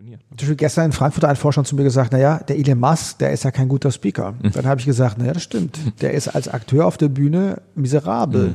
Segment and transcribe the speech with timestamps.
[0.00, 0.20] funktioniert.
[0.30, 3.18] Zum Beispiel gestern in Frankfurt hat ein Vorstand zu mir gesagt, naja, der Elon Musk,
[3.18, 4.32] der ist ja kein guter Speaker.
[4.32, 4.52] Mhm.
[4.52, 5.78] Dann habe ich gesagt, naja, das stimmt.
[6.00, 8.54] Der ist als Akteur auf der Bühne miserabel.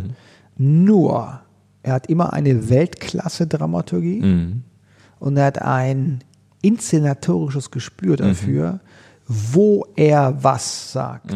[0.57, 0.85] Mhm.
[0.85, 1.39] Nur,
[1.83, 4.63] er hat immer eine Weltklasse-Dramaturgie mhm.
[5.19, 6.23] und er hat ein
[6.61, 8.79] inszenatorisches Gespür dafür, mhm.
[9.27, 11.35] wo er was sagt.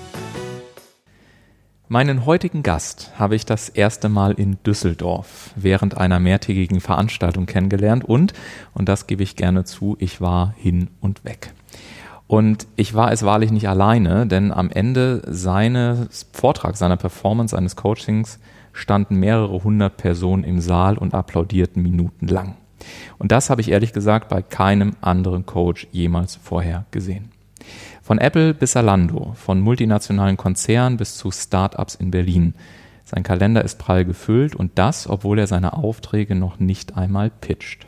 [1.91, 8.05] Meinen heutigen Gast habe ich das erste Mal in Düsseldorf während einer mehrtägigen Veranstaltung kennengelernt
[8.05, 8.31] und,
[8.73, 11.53] und das gebe ich gerne zu, ich war hin und weg.
[12.27, 17.75] Und ich war es wahrlich nicht alleine, denn am Ende seines Vortrags, seiner Performance, seines
[17.75, 18.39] Coachings
[18.71, 22.55] standen mehrere hundert Personen im Saal und applaudierten minutenlang.
[23.17, 27.30] Und das habe ich ehrlich gesagt bei keinem anderen Coach jemals vorher gesehen.
[28.11, 32.55] Von Apple bis Salando, von multinationalen Konzernen bis zu Startups in Berlin.
[33.05, 37.87] Sein Kalender ist prall gefüllt und das, obwohl er seine Aufträge noch nicht einmal pitcht.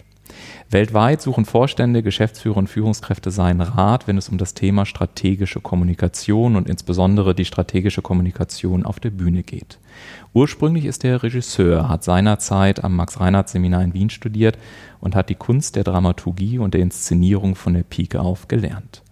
[0.69, 6.55] Weltweit suchen Vorstände, Geschäftsführer und Führungskräfte seinen Rat, wenn es um das Thema strategische Kommunikation
[6.55, 9.77] und insbesondere die strategische Kommunikation auf der Bühne geht.
[10.31, 14.57] Ursprünglich ist er Regisseur, hat seinerzeit am Max-Reinhardt-Seminar in Wien studiert
[15.01, 19.02] und hat die Kunst der Dramaturgie und der Inszenierung von der Pike auf gelernt.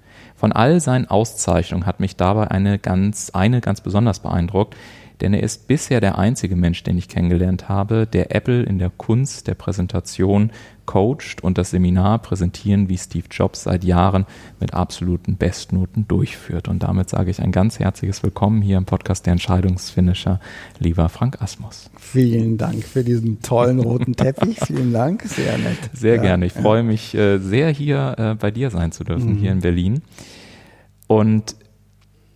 [0.41, 4.75] Von all seinen Auszeichnungen hat mich dabei eine ganz, eine ganz besonders beeindruckt,
[5.21, 8.89] denn er ist bisher der einzige Mensch, den ich kennengelernt habe, der Apple in der
[8.89, 10.51] Kunst der Präsentation
[10.87, 14.25] coacht und das Seminar präsentieren wie Steve Jobs seit Jahren
[14.59, 16.67] mit absoluten Bestnoten durchführt.
[16.67, 20.39] Und damit sage ich ein ganz herzliches Willkommen hier im Podcast der Entscheidungsfinisher,
[20.79, 21.91] lieber Frank Asmus.
[21.99, 24.57] Vielen Dank für diesen tollen roten Teppich.
[24.65, 25.77] Vielen Dank, sehr nett.
[25.93, 26.47] Sehr ja, gerne.
[26.47, 29.37] Ich freue mich äh, sehr, hier äh, bei dir sein zu dürfen, mhm.
[29.37, 30.01] hier in Berlin.
[31.05, 31.55] Und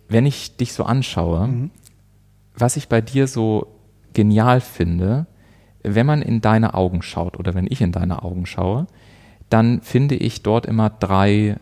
[0.08, 1.70] wenn ich dich so anschaue, mhm
[2.56, 3.66] was ich bei dir so
[4.12, 5.26] genial finde,
[5.82, 8.86] wenn man in deine Augen schaut oder wenn ich in deine Augen schaue,
[9.50, 11.56] dann finde ich dort immer drei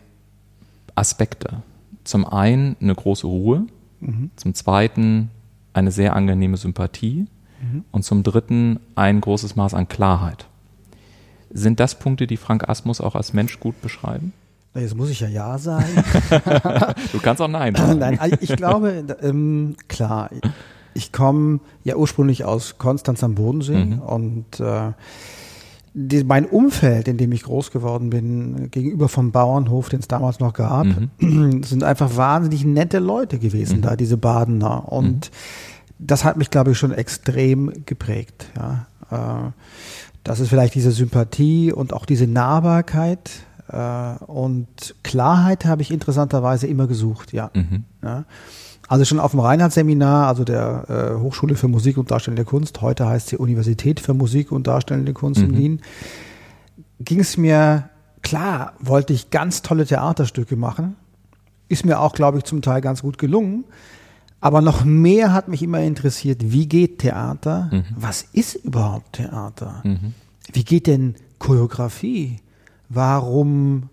[0.95, 1.61] Aspekte.
[2.03, 3.67] Zum einen eine große Ruhe,
[3.99, 4.31] mhm.
[4.35, 5.29] zum zweiten
[5.73, 7.27] eine sehr angenehme Sympathie
[7.61, 7.83] mhm.
[7.91, 10.47] und zum dritten ein großes Maß an Klarheit.
[11.51, 14.33] Sind das Punkte, die Frank Asmus auch als Mensch gut beschreiben?
[14.73, 16.03] Jetzt muss ich ja Ja sagen.
[17.11, 17.99] du kannst auch Nein sagen.
[17.99, 20.29] Nein, ich glaube, ähm, klar,
[20.95, 23.99] ich komme ja ursprünglich aus Konstanz am Bodensee mhm.
[23.99, 24.93] und äh,
[25.93, 30.39] die, mein Umfeld, in dem ich groß geworden bin, gegenüber vom Bauernhof, den es damals
[30.39, 30.87] noch gab,
[31.19, 31.63] mhm.
[31.63, 33.81] sind einfach wahnsinnig nette Leute gewesen, mhm.
[33.83, 34.91] da diese Badener.
[34.91, 35.99] Und mhm.
[35.99, 38.47] das hat mich, glaube ich, schon extrem geprägt.
[38.57, 38.87] Ja.
[39.11, 39.51] Äh,
[40.23, 43.29] das ist vielleicht diese Sympathie und auch diese Nahbarkeit.
[43.69, 47.51] Äh, und Klarheit habe ich interessanterweise immer gesucht, ja.
[47.53, 47.83] Mhm.
[48.03, 48.25] ja.
[48.87, 50.85] Also schon auf dem Reinhardt-Seminar, also der
[51.15, 55.13] äh, Hochschule für Musik und Darstellende Kunst, heute heißt sie Universität für Musik und Darstellende
[55.13, 55.49] Kunst mhm.
[55.49, 55.81] in Wien,
[56.99, 57.89] ging es mir,
[58.21, 60.95] klar, wollte ich ganz tolle Theaterstücke machen.
[61.67, 63.65] Ist mir auch, glaube ich, zum Teil ganz gut gelungen.
[64.39, 67.69] Aber noch mehr hat mich immer interessiert, wie geht Theater?
[67.71, 67.85] Mhm.
[67.95, 69.81] Was ist überhaupt Theater?
[69.83, 70.13] Mhm.
[70.53, 72.37] Wie geht denn Choreografie?
[72.89, 73.89] Warum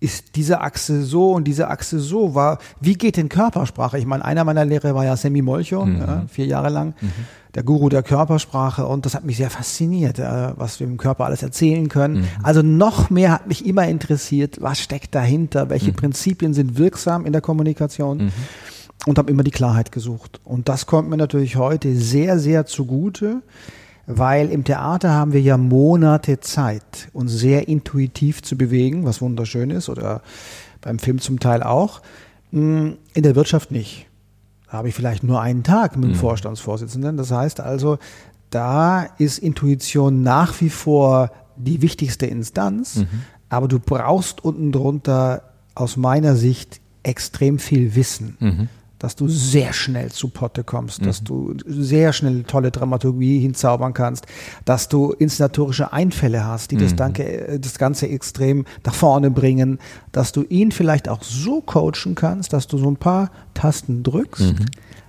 [0.00, 2.34] ist diese Achse so und diese Achse so?
[2.34, 3.98] War, wie geht denn Körpersprache?
[3.98, 5.98] Ich meine, einer meiner Lehrer war ja Sammy Molcho, mhm.
[5.98, 7.12] ja, vier Jahre lang, mhm.
[7.54, 11.26] der Guru der Körpersprache und das hat mich sehr fasziniert, äh, was wir im Körper
[11.26, 12.20] alles erzählen können.
[12.20, 12.28] Mhm.
[12.42, 15.96] Also noch mehr hat mich immer interessiert, was steckt dahinter, welche mhm.
[15.96, 18.32] Prinzipien sind wirksam in der Kommunikation mhm.
[19.04, 20.40] und habe immer die Klarheit gesucht.
[20.44, 23.42] Und das kommt mir natürlich heute sehr, sehr zugute
[24.18, 29.70] weil im Theater haben wir ja Monate Zeit, uns sehr intuitiv zu bewegen, was wunderschön
[29.70, 30.22] ist, oder
[30.80, 32.02] beim Film zum Teil auch.
[32.52, 34.06] Hm, in der Wirtschaft nicht.
[34.66, 36.16] Da habe ich vielleicht nur einen Tag mit dem mhm.
[36.16, 37.16] Vorstandsvorsitzenden.
[37.16, 37.98] Das heißt also,
[38.50, 43.08] da ist Intuition nach wie vor die wichtigste Instanz, mhm.
[43.48, 45.42] aber du brauchst unten drunter
[45.74, 48.36] aus meiner Sicht extrem viel Wissen.
[48.40, 48.68] Mhm
[49.00, 51.06] dass du sehr schnell zu Potte kommst, mhm.
[51.06, 54.26] dass du sehr schnell tolle Dramaturgie hinzaubern kannst,
[54.64, 56.80] dass du inszenatorische Einfälle hast, die mhm.
[56.80, 59.78] das, Danke, das Ganze extrem nach vorne bringen,
[60.12, 64.52] dass du ihn vielleicht auch so coachen kannst, dass du so ein paar Tasten drückst,
[64.52, 64.66] mhm.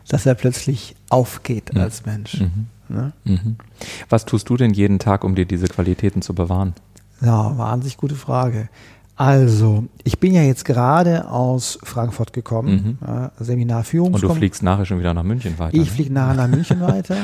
[0.07, 2.39] dass er plötzlich aufgeht als Mensch.
[2.39, 2.67] Mhm.
[2.87, 3.13] Ne?
[3.25, 3.57] Mhm.
[4.09, 6.73] Was tust du denn jeden Tag, um dir diese Qualitäten zu bewahren?
[7.21, 8.69] Ja, wahnsinnig gute Frage.
[9.15, 13.07] Also, ich bin ja jetzt gerade aus Frankfurt gekommen, mhm.
[13.07, 15.75] äh, Seminar Und du fliegst nachher schon wieder nach München weiter.
[15.75, 15.95] Ich ne?
[15.95, 17.17] fliege nachher nach München weiter.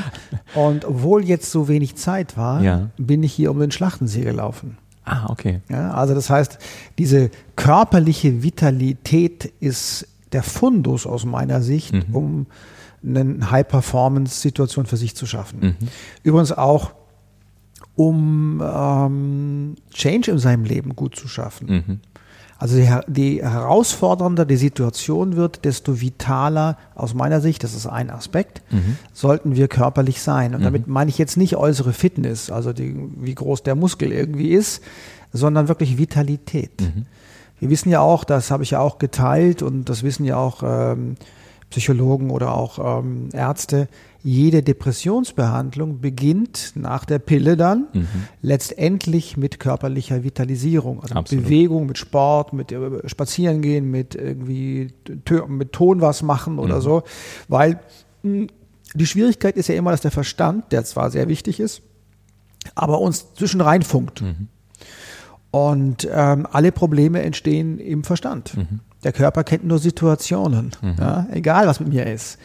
[0.54, 2.90] Und obwohl jetzt so wenig Zeit war, ja.
[2.98, 4.78] bin ich hier um den Schlachtensee gelaufen.
[5.04, 5.60] Ah, okay.
[5.70, 6.58] Ja, also das heißt,
[6.98, 12.04] diese körperliche Vitalität ist der Fundus aus meiner Sicht, mhm.
[12.14, 12.46] um
[13.02, 15.60] eine High-Performance-Situation für sich zu schaffen.
[15.60, 15.88] Mhm.
[16.22, 16.92] Übrigens auch
[17.98, 21.66] um ähm, Change in seinem Leben gut zu schaffen.
[21.68, 22.00] Mhm.
[22.56, 28.10] Also die, die herausfordernder die Situation wird, desto vitaler aus meiner Sicht, das ist ein
[28.10, 28.98] Aspekt, mhm.
[29.12, 30.54] sollten wir körperlich sein.
[30.54, 30.64] Und mhm.
[30.64, 34.80] damit meine ich jetzt nicht äußere Fitness, also die, wie groß der Muskel irgendwie ist,
[35.32, 36.80] sondern wirklich Vitalität.
[36.80, 37.06] Mhm.
[37.58, 40.62] Wir wissen ja auch, das habe ich ja auch geteilt und das wissen ja auch
[40.62, 41.16] ähm,
[41.70, 43.88] Psychologen oder auch ähm, Ärzte,
[44.22, 48.06] jede Depressionsbehandlung beginnt nach der Pille dann mhm.
[48.42, 51.44] letztendlich mit körperlicher Vitalisierung, also Absolut.
[51.44, 54.88] Bewegung, mit Sport, mit äh, Spazierengehen, mit irgendwie
[55.48, 56.80] mit Ton was machen oder mhm.
[56.80, 57.02] so,
[57.46, 57.80] weil
[58.22, 58.48] hm,
[58.94, 61.82] die Schwierigkeit ist ja immer, dass der Verstand, der zwar sehr wichtig ist,
[62.74, 64.22] aber uns zwischen reinfunkt.
[64.22, 64.48] Mhm.
[65.50, 68.56] Und ähm, alle Probleme entstehen im Verstand.
[68.56, 68.80] Mhm.
[69.04, 70.96] Der Körper kennt nur Situationen, mhm.
[70.98, 72.38] ja, egal was mit mir ist.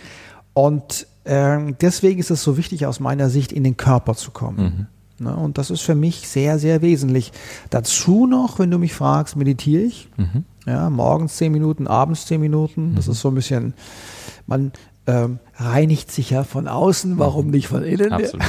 [0.53, 4.89] Und ähm, deswegen ist es so wichtig aus meiner Sicht, in den Körper zu kommen.
[5.19, 5.25] Mhm.
[5.25, 5.35] Ne?
[5.35, 7.31] Und das ist für mich sehr, sehr wesentlich.
[7.69, 10.09] Dazu noch, wenn du mich fragst, meditiere ich.
[10.17, 10.43] Mhm.
[10.65, 12.95] Ja, morgens zehn Minuten, abends zehn Minuten.
[12.95, 13.11] Das mhm.
[13.11, 13.73] ist so ein bisschen,
[14.47, 14.71] man
[15.07, 18.11] ähm, reinigt sich ja von außen, warum nicht von innen?
[18.11, 18.43] Absolut.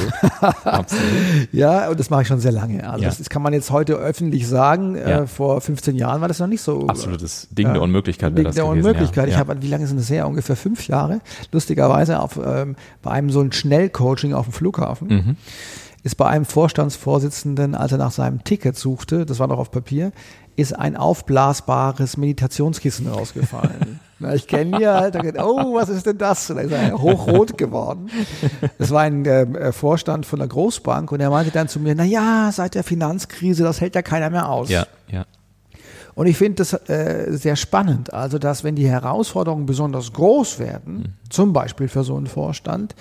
[0.64, 1.04] Absolut.
[1.52, 2.88] ja, und das mache ich schon sehr lange.
[2.88, 3.08] Also ja.
[3.08, 4.96] das, das, kann man jetzt heute öffentlich sagen.
[4.96, 5.22] Äh, ja.
[5.22, 6.86] Äh, vor 15 Jahren war das noch nicht so.
[6.86, 9.28] Absolutes Ding der Unmöglichkeit wäre das der gewesen, Unmöglichkeit.
[9.28, 9.34] Ja.
[9.34, 10.26] Ich habe, wie lange sind das her?
[10.26, 11.20] Ungefähr fünf Jahre.
[11.52, 15.08] Lustigerweise auf, ähm, bei einem so ein Schnellcoaching auf dem Flughafen.
[15.08, 15.36] Mhm.
[16.04, 20.12] Ist bei einem Vorstandsvorsitzenden, als er nach seinem Ticket suchte, das war noch auf Papier,
[20.56, 24.00] ist ein aufblasbares Meditationskissen rausgefallen.
[24.18, 26.48] Na, ich kenne ihn halt, oh, was ist denn das?
[26.50, 28.08] Und dann ist er hochrot geworden.
[28.78, 31.94] Das war ein ähm, äh, Vorstand von der Großbank und er meinte dann zu mir,
[31.94, 34.70] na ja, seit der Finanzkrise, das hält ja keiner mehr aus.
[34.70, 35.24] Ja, ja.
[36.14, 40.94] Und ich finde das äh, sehr spannend, also dass wenn die Herausforderungen besonders groß werden,
[40.94, 41.04] mhm.
[41.28, 42.94] zum Beispiel für so einen Vorstand,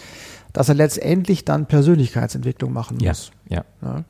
[0.52, 3.32] dass er letztendlich dann Persönlichkeitsentwicklung machen muss.
[3.50, 3.88] Ja, ja.
[3.88, 4.04] ja.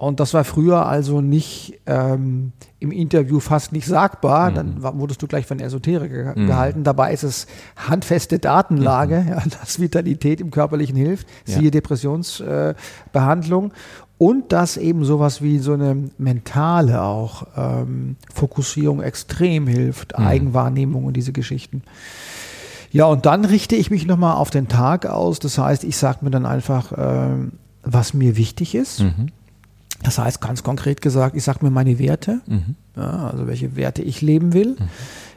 [0.00, 4.50] Und das war früher also nicht ähm, im Interview fast nicht sagbar.
[4.50, 4.54] Mhm.
[4.54, 6.46] Dann wurdest du gleich von Esoterik mhm.
[6.46, 6.84] gehalten.
[6.84, 9.28] Dabei ist es handfeste Datenlage, mhm.
[9.28, 11.70] ja, dass Vitalität im Körperlichen hilft, siehe ja.
[11.70, 13.72] Depressionsbehandlung.
[13.72, 13.74] Äh,
[14.16, 20.24] und dass eben sowas wie so eine mentale auch ähm, Fokussierung extrem hilft, mhm.
[20.24, 21.82] Eigenwahrnehmung und diese Geschichten.
[22.90, 25.40] Ja, und dann richte ich mich nochmal auf den Tag aus.
[25.40, 27.34] Das heißt, ich sage mir dann einfach, äh,
[27.82, 29.00] was mir wichtig ist.
[30.02, 32.74] Das heißt, ganz konkret gesagt, ich sage mir meine Werte, mhm.
[32.96, 34.76] ja, also welche Werte ich leben will.
[34.78, 34.88] Mhm.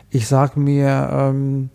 [0.09, 1.69] Ich sage mir ähm,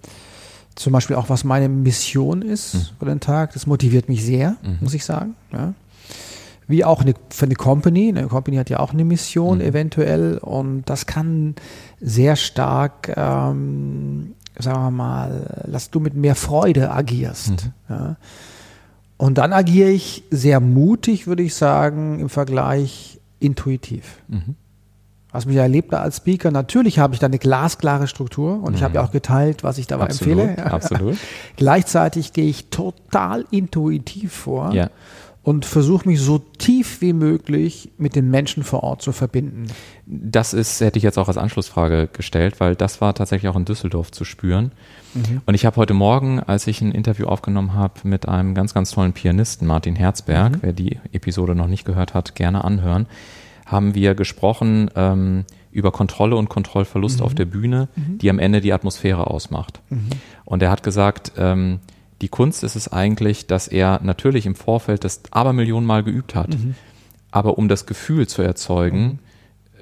[0.75, 2.81] zum Beispiel auch, was meine Mission ist mhm.
[2.99, 3.53] für den Tag.
[3.53, 4.79] Das motiviert mich sehr, mhm.
[4.81, 5.35] muss ich sagen.
[5.53, 5.75] Ja.
[6.67, 8.09] Wie auch eine, für eine Company.
[8.09, 9.65] Eine Company hat ja auch eine Mission mhm.
[9.65, 11.57] eventuell und das kann
[12.01, 17.51] sehr stark, ähm, sagen wir mal, dass du mit mehr Freude agierst.
[17.51, 17.73] Mhm.
[17.89, 18.17] Ja.
[19.19, 24.23] Und dann agiere ich sehr mutig, würde ich sagen, im Vergleich intuitiv.
[24.29, 24.55] Mhm.
[25.31, 28.75] Was mich erlebt als Speaker, natürlich habe ich da eine glasklare Struktur und mhm.
[28.77, 30.73] ich habe ja auch geteilt, was ich dabei absolut, empfehle.
[30.73, 31.17] Absolut.
[31.57, 34.73] Gleichzeitig gehe ich total intuitiv vor.
[34.73, 34.89] Ja
[35.49, 39.69] und versuche mich so tief wie möglich mit den Menschen vor Ort zu verbinden.
[40.05, 43.65] Das ist, hätte ich jetzt auch als Anschlussfrage gestellt, weil das war tatsächlich auch in
[43.65, 44.73] Düsseldorf zu spüren.
[45.15, 45.41] Mhm.
[45.47, 48.91] Und ich habe heute Morgen, als ich ein Interview aufgenommen habe mit einem ganz, ganz
[48.91, 50.59] tollen Pianisten, Martin Herzberg, mhm.
[50.61, 53.07] wer die Episode noch nicht gehört hat, gerne anhören,
[53.65, 57.25] haben wir gesprochen ähm, über Kontrolle und Kontrollverlust mhm.
[57.25, 58.19] auf der Bühne, mhm.
[58.19, 59.81] die am Ende die Atmosphäre ausmacht.
[59.89, 60.11] Mhm.
[60.45, 61.81] Und er hat gesagt, ähm,
[62.21, 66.51] die Kunst ist es eigentlich, dass er natürlich im Vorfeld das Abermillionenmal geübt hat.
[66.51, 66.75] Mhm.
[67.31, 69.21] Aber um das Gefühl zu erzeugen,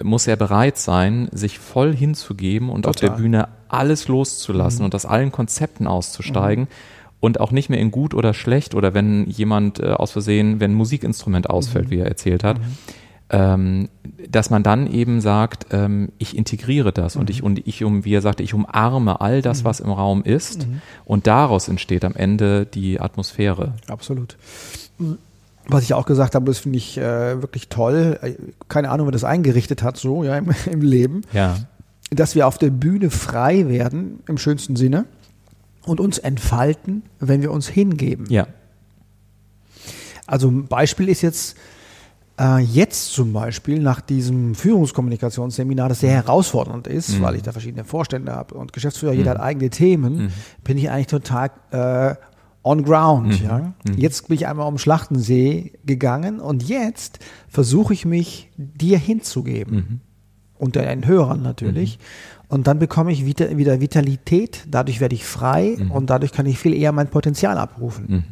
[0.01, 0.09] mhm.
[0.09, 2.91] muss er bereit sein, sich voll hinzugeben und Total.
[2.91, 4.87] auf der Bühne alles loszulassen mhm.
[4.87, 7.17] und aus allen Konzepten auszusteigen mhm.
[7.21, 10.73] und auch nicht mehr in gut oder schlecht oder wenn jemand äh, aus Versehen, wenn
[10.73, 11.91] ein Musikinstrument ausfällt, mhm.
[11.91, 12.77] wie er erzählt hat, mhm
[13.31, 13.89] ähm,
[14.29, 17.23] dass man dann eben sagt, ähm, ich integriere das mhm.
[17.23, 19.65] und ich und ich um, wie er sagte, ich umarme all das, mhm.
[19.65, 20.81] was im Raum ist mhm.
[21.05, 23.75] und daraus entsteht am Ende die Atmosphäre.
[23.89, 24.37] Absolut.
[25.67, 28.21] Was ich auch gesagt habe, das finde ich äh, wirklich toll.
[28.69, 31.23] Keine Ahnung, wer das eingerichtet hat, so ja im, im Leben.
[31.33, 31.57] Ja.
[32.11, 35.07] Dass wir auf der Bühne frei werden im schönsten Sinne
[35.85, 38.27] und uns entfalten, wenn wir uns hingeben.
[38.29, 38.47] Ja.
[40.29, 41.57] Also ein Beispiel ist jetzt
[42.39, 47.23] Äh, jetzt zum Beispiel nach diesem Führungskommunikationsseminar, das sehr herausfordernd ist, Mhm.
[47.23, 50.29] weil ich da verschiedene Vorstände habe und Geschäftsführer, jeder hat eigene Themen, Mhm.
[50.63, 52.15] bin ich eigentlich total äh,
[52.63, 53.41] on ground.
[53.41, 53.47] Mhm.
[53.47, 53.73] Ja?
[53.97, 59.77] Jetzt bin ich einmal um Schlachtensee gegangen und jetzt versuche ich mich dir hinzugeben.
[59.77, 60.01] Mhm.
[60.59, 61.99] Unter den Hörern natürlich.
[62.49, 65.91] Und dann bekomme ich wieder, wieder Vitalität, dadurch werde ich frei Mhm.
[65.91, 68.25] und dadurch kann ich viel eher mein Potenzial abrufen.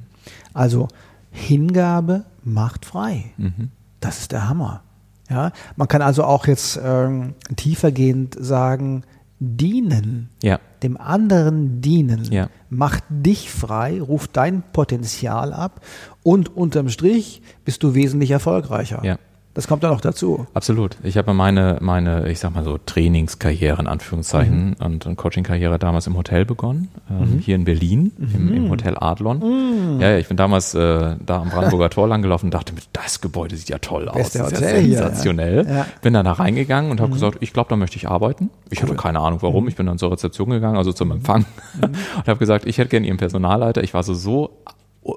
[0.53, 0.89] Also
[1.31, 3.27] Hingabe macht frei.
[3.37, 3.71] Mhm.
[4.05, 4.83] Das ist der Hammer.
[5.31, 9.05] Ja, man kann also auch jetzt ähm, tiefergehend sagen,
[9.41, 10.61] dienen, Ja.
[10.83, 12.49] dem anderen dienen, Ja.
[12.69, 15.81] macht dich frei, ruft dein Potenzial ab
[16.23, 19.03] und unterm Strich bist du wesentlich erfolgreicher.
[19.05, 19.19] Ja.
[19.55, 20.49] Das kommt dann noch dazu.
[20.53, 20.97] Absolut.
[21.05, 24.85] Ich habe meine, meine, ich sag mal so, Trainingskarriere in Anführungszeichen Mhm.
[24.85, 28.53] und, und Coaching-Karriere damals im Hotel begonnen, ähm, hier in Berlin, im, Mhm.
[28.55, 30.01] im Hotel Adlon.
[30.01, 32.81] Ja, ja, ich bin damals äh, da am Brandenburger Tor lang gelaufen und dachte mir,
[32.93, 34.17] das Gebäude sieht ja toll aus.
[34.17, 34.99] Das ist ja Hotel hier, ja.
[35.07, 35.67] sensationell.
[35.69, 35.83] Ja.
[35.83, 35.87] Mhm.
[36.03, 38.51] Bin dann da reingegangen und habe gesagt, ich glaube, da möchte ich arbeiten.
[38.71, 39.43] Ich hatte keine Ahnung Mhm.
[39.43, 39.69] warum.
[39.69, 41.45] Ich bin dann zur Rezeption gegangen, also zum Empfang
[41.81, 43.85] und habe gesagt, ich hätte gerne Ihren Personalleiter.
[43.85, 44.51] Ich war so, so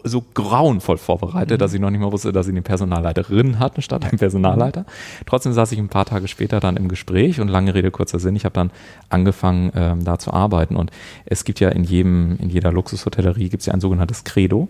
[0.04, 4.04] so grauenvoll vorbereitet, dass ich noch nicht mal wusste, dass sie eine Personalleiterin hatten statt
[4.04, 4.86] einen Personalleiter.
[5.26, 8.36] Trotzdem saß ich ein paar Tage später dann im Gespräch und lange Rede, kurzer Sinn,
[8.36, 8.72] ich habe dann
[9.10, 10.76] angefangen, ähm, da zu arbeiten.
[10.76, 10.92] Und
[11.26, 14.68] es gibt ja in jedem, in jeder Luxushotellerie gibt es ja ein sogenanntes Credo,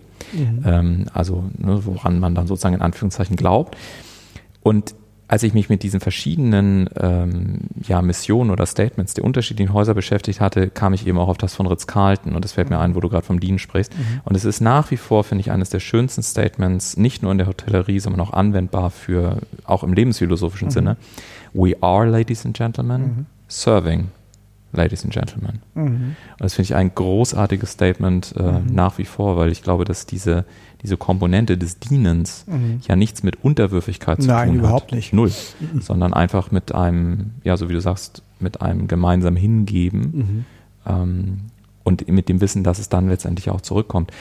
[0.64, 3.76] ähm, also ne, woran man dann sozusagen in Anführungszeichen glaubt.
[4.62, 4.94] Und
[5.28, 10.40] als ich mich mit diesen verschiedenen ähm, ja, Missionen oder Statements der unterschiedlichen Häuser beschäftigt
[10.40, 13.00] hatte, kam ich eben auch auf das von Ritz-Carlton und das fällt mir ein, wo
[13.00, 13.92] du gerade vom Dean sprichst.
[14.24, 17.38] Und es ist nach wie vor, finde ich, eines der schönsten Statements, nicht nur in
[17.38, 20.96] der Hotellerie, sondern auch anwendbar für, auch im lebensphilosophischen Sinne.
[21.52, 24.08] We are, ladies and gentlemen, serving,
[24.72, 25.60] ladies and gentlemen.
[25.74, 30.06] Und das finde ich ein großartiges Statement äh, nach wie vor, weil ich glaube, dass
[30.06, 30.44] diese,
[30.82, 32.44] diese Komponente des Dienens
[32.86, 34.96] ja nichts mit Unterwürfigkeit zu Nein, tun überhaupt hat.
[34.96, 35.12] nicht.
[35.12, 35.32] Null.
[35.80, 40.44] Sondern einfach mit einem, ja, so wie du sagst, mit einem gemeinsamen Hingeben
[40.86, 41.38] ähm,
[41.88, 44.12] und mit dem Wissen, dass es dann letztendlich auch zurückkommt.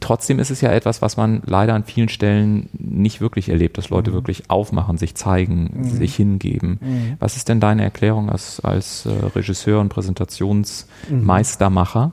[0.00, 3.90] Trotzdem ist es ja etwas, was man leider an vielen Stellen nicht wirklich erlebt, dass
[3.90, 6.80] Leute wirklich aufmachen, sich zeigen, sich hingeben.
[7.20, 12.12] Was ist denn deine Erklärung als, als äh, Regisseur und Präsentationsmeistermacher,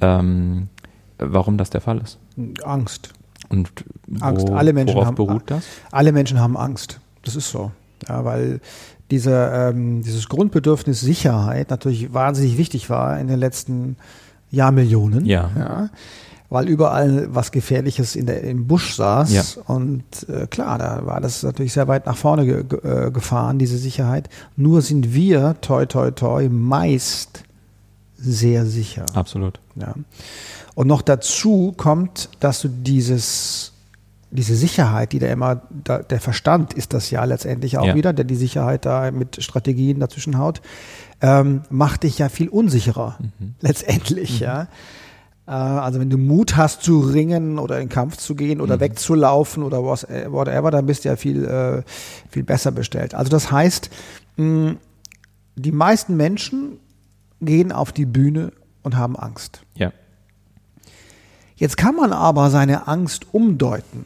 [0.00, 0.68] ähm,
[1.18, 2.18] warum das der Fall ist?
[2.64, 3.12] Angst.
[3.48, 3.72] Und
[4.06, 4.48] wo, Angst.
[4.50, 5.64] Alle Menschen worauf haben beruht das?
[5.90, 7.00] Alle Menschen haben Angst.
[7.24, 7.72] Das ist so.
[8.08, 8.60] Ja, weil
[9.10, 13.96] diese, ähm, dieses Grundbedürfnis Sicherheit natürlich wahnsinnig wichtig war in den letzten
[14.50, 15.26] Jahrmillionen.
[15.26, 15.50] Ja.
[15.56, 15.90] ja
[16.52, 19.32] weil überall was Gefährliches in der, im Busch saß.
[19.32, 19.42] Ja.
[19.68, 23.58] Und äh, klar, da war das natürlich sehr weit nach vorne ge ge äh, gefahren,
[23.58, 24.28] diese Sicherheit.
[24.54, 27.44] Nur sind wir, toi, toi, toi, meist
[28.18, 29.06] sehr sicher.
[29.14, 29.60] Absolut.
[29.76, 29.94] Ja.
[30.74, 33.72] Und noch dazu kommt, dass du dieses,
[34.34, 37.94] diese Sicherheit, die da immer, da, der Verstand ist das ja letztendlich auch Ja.
[37.94, 40.62] wieder, der die Sicherheit da mit Strategien dazwischen haut,
[41.20, 43.18] ähm, macht dich ja viel unsicherer
[43.60, 44.62] letztendlich, ja.
[45.46, 48.80] Äh, Also wenn du Mut hast zu ringen oder in den Kampf zu gehen oder
[48.80, 51.82] wegzulaufen oder was, äh, whatever, dann bist du ja viel, äh,
[52.30, 53.14] viel besser bestellt.
[53.14, 53.90] Also das heißt,
[54.36, 54.76] mh,
[55.56, 56.78] die meisten Menschen
[57.40, 59.62] gehen auf die Bühne und haben Angst.
[59.74, 59.92] Ja.
[61.62, 64.04] Jetzt kann man aber seine Angst umdeuten.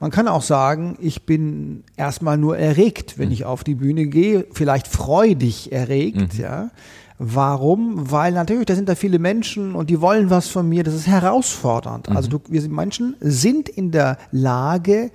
[0.00, 4.46] Man kann auch sagen, ich bin erstmal nur erregt, wenn ich auf die Bühne gehe,
[4.50, 6.70] vielleicht freudig erregt, ja.
[7.18, 8.10] Warum?
[8.10, 10.84] Weil natürlich, da sind da viele Menschen und die wollen was von mir.
[10.84, 12.08] Das ist herausfordernd.
[12.08, 15.10] Also du, wir Menschen sind in der Lage,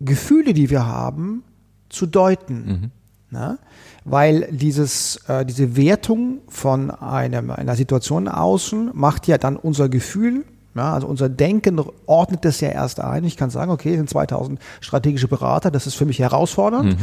[0.00, 1.44] Gefühle, die wir haben,
[1.88, 2.90] zu deuten.
[3.30, 3.58] Na?
[4.04, 10.44] Weil dieses, äh, diese Wertung von einem, einer Situation außen macht ja dann unser Gefühl,
[10.74, 13.24] ja, also unser Denken ordnet das ja erst ein.
[13.24, 16.96] Ich kann sagen, okay, es sind 2000 strategische Berater, das ist für mich herausfordernd.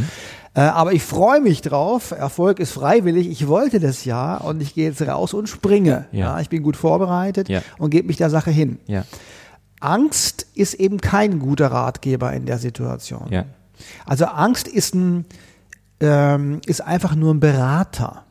[0.54, 2.12] Äh, aber ich freue mich drauf.
[2.12, 3.28] Erfolg ist freiwillig.
[3.30, 6.06] Ich wollte das ja und ich gehe jetzt raus und springe.
[6.12, 6.40] Ja.
[6.40, 7.62] ich bin gut vorbereitet Ja.
[7.78, 8.80] und gebe mich der Sache hin.
[8.88, 9.04] Ja.
[9.80, 13.28] Angst ist eben kein guter Ratgeber in der Situation.
[13.30, 13.46] Ja.
[14.06, 15.26] Also Angst ist ein
[16.00, 18.24] ähm, ist einfach nur ein Berater.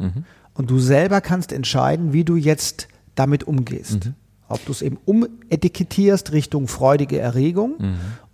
[0.55, 4.11] Und du selber kannst entscheiden, wie du jetzt damit umgehst.
[4.49, 7.75] Ob du es eben umetikettierst Richtung freudige Erregung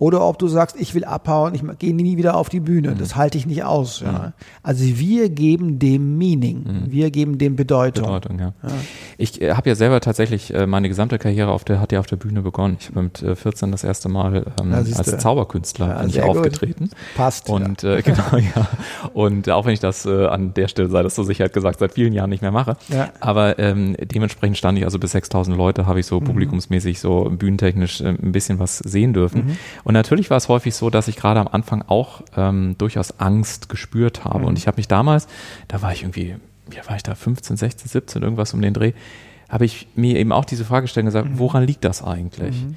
[0.02, 2.96] oder ob du sagst, ich will abhauen, ich gehe nie wieder auf die Bühne.
[2.98, 4.00] Das halte ich nicht aus.
[4.00, 4.32] Ja.
[4.64, 8.06] Also wir geben dem Meaning, wir geben dem Bedeutung.
[8.06, 8.52] Bedeutung, ja.
[9.16, 12.06] Ich äh, habe ja selber tatsächlich äh, meine gesamte Karriere auf der, hat ja auf
[12.06, 12.78] der Bühne begonnen.
[12.80, 16.20] Ich habe mit äh, 14 das erste Mal ähm, Ja, als Zauberkünstler Ja, bin ich
[16.20, 16.24] gut.
[16.36, 16.90] aufgetreten.
[17.14, 18.66] Passt, Und äh, genau, ja.
[19.14, 21.92] Und auch wenn ich das äh, an der Stelle, sei das zur Sicherheit gesagt, seit
[21.92, 22.76] vielen Jahren nicht mehr mache.
[22.88, 23.10] Ja.
[23.20, 26.24] Aber ähm, dementsprechend stand ich also bis 6000 Leute, habe ich so Mhm.
[26.24, 29.46] publikumsmäßig so bühnentechnisch äh, ein bisschen was sehen dürfen.
[29.46, 29.56] Mhm.
[29.92, 33.68] Und natürlich war es häufig so, dass ich gerade am Anfang auch ähm, durchaus Angst
[33.68, 34.38] gespürt habe.
[34.38, 34.44] Mhm.
[34.46, 35.28] Und ich habe mich damals,
[35.68, 36.36] da war ich irgendwie,
[36.70, 38.94] wie war ich da, 15, 16, 17, irgendwas um den Dreh,
[39.50, 41.38] habe ich mir eben auch diese Frage gestellt und gesagt, mhm.
[41.38, 42.64] woran liegt das eigentlich?
[42.64, 42.76] Mhm.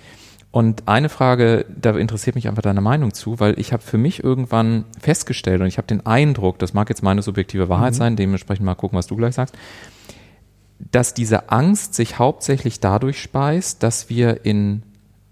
[0.52, 4.22] Und eine Frage, da interessiert mich einfach deine Meinung zu, weil ich habe für mich
[4.22, 7.98] irgendwann festgestellt und ich habe den Eindruck, das mag jetzt meine subjektive Wahrheit mhm.
[7.98, 9.56] sein, dementsprechend mal gucken, was du gleich sagst,
[10.92, 14.84] dass diese Angst sich hauptsächlich dadurch speist, dass wir in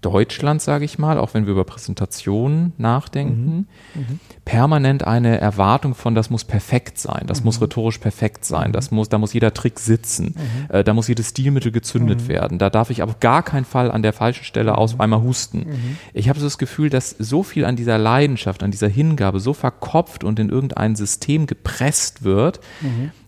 [0.04, 4.02] Deutschland, sage ich mal, auch wenn wir über Präsentationen nachdenken, mhm.
[4.02, 4.20] Mhm.
[4.44, 7.46] permanent eine Erwartung von, das muss perfekt sein, das mhm.
[7.46, 10.74] muss rhetorisch perfekt sein, das muss, da muss jeder Trick sitzen, mhm.
[10.74, 12.28] äh, da muss jedes Stilmittel gezündet mhm.
[12.28, 15.66] werden, da darf ich auf gar keinen Fall an der falschen Stelle aus einmal husten.
[16.12, 19.54] Ich habe so das Gefühl, dass so viel an dieser Leidenschaft, an dieser Hingabe so
[19.54, 22.60] verkopft und in irgendein System gepresst wird,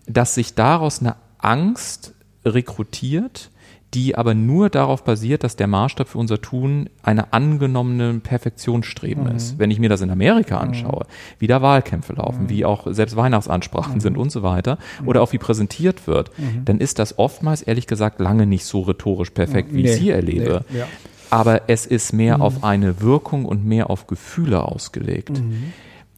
[0.05, 2.13] dass sich daraus eine Angst
[2.45, 3.49] rekrutiert,
[3.93, 9.35] die aber nur darauf basiert, dass der Maßstab für unser Tun eine angenommene Perfektionsstreben mhm.
[9.35, 9.59] ist.
[9.59, 10.69] Wenn ich mir das in Amerika mhm.
[10.69, 11.35] anschaue, mhm.
[11.39, 12.49] wie da Wahlkämpfe laufen, mhm.
[12.49, 13.99] wie auch selbst Weihnachtsansprachen mhm.
[14.01, 15.07] sind und so weiter, mhm.
[15.07, 16.31] oder auch wie präsentiert wird,
[16.65, 19.97] dann ist das oftmals ehrlich gesagt lange nicht so rhetorisch perfekt, wie nee, ich es
[19.97, 20.65] hier erlebe.
[20.69, 20.87] Nee, ja.
[21.29, 25.41] Aber es ist mehr auf eine Wirkung und mehr auf Gefühle ausgelegt.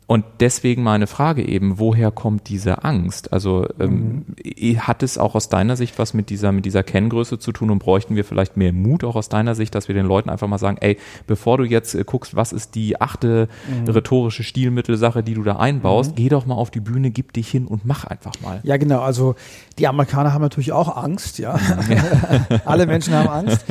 [0.10, 3.32] Und deswegen meine Frage eben, woher kommt diese Angst?
[3.32, 4.80] Also ähm, mhm.
[4.80, 7.78] hat es auch aus deiner Sicht was mit dieser, mit dieser Kenngröße zu tun und
[7.78, 10.58] bräuchten wir vielleicht mehr Mut auch aus deiner Sicht, dass wir den Leuten einfach mal
[10.58, 10.98] sagen, ey,
[11.28, 13.88] bevor du jetzt äh, guckst, was ist die achte mhm.
[13.88, 16.16] rhetorische Stilmittelsache, die du da einbaust, mhm.
[16.16, 18.62] geh doch mal auf die Bühne, gib dich hin und mach einfach mal.
[18.64, 19.02] Ja, genau.
[19.02, 19.36] Also
[19.80, 21.58] die Amerikaner haben natürlich auch Angst, ja.
[21.90, 22.62] ja.
[22.66, 23.66] Alle Menschen haben Angst.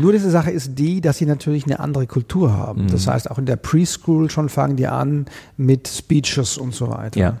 [0.00, 2.88] Nur diese Sache ist die, dass sie natürlich eine andere Kultur haben.
[2.88, 3.10] Das mhm.
[3.10, 7.20] heißt, auch in der Preschool schon fangen die an mit Speeches und so weiter.
[7.20, 7.40] Ja.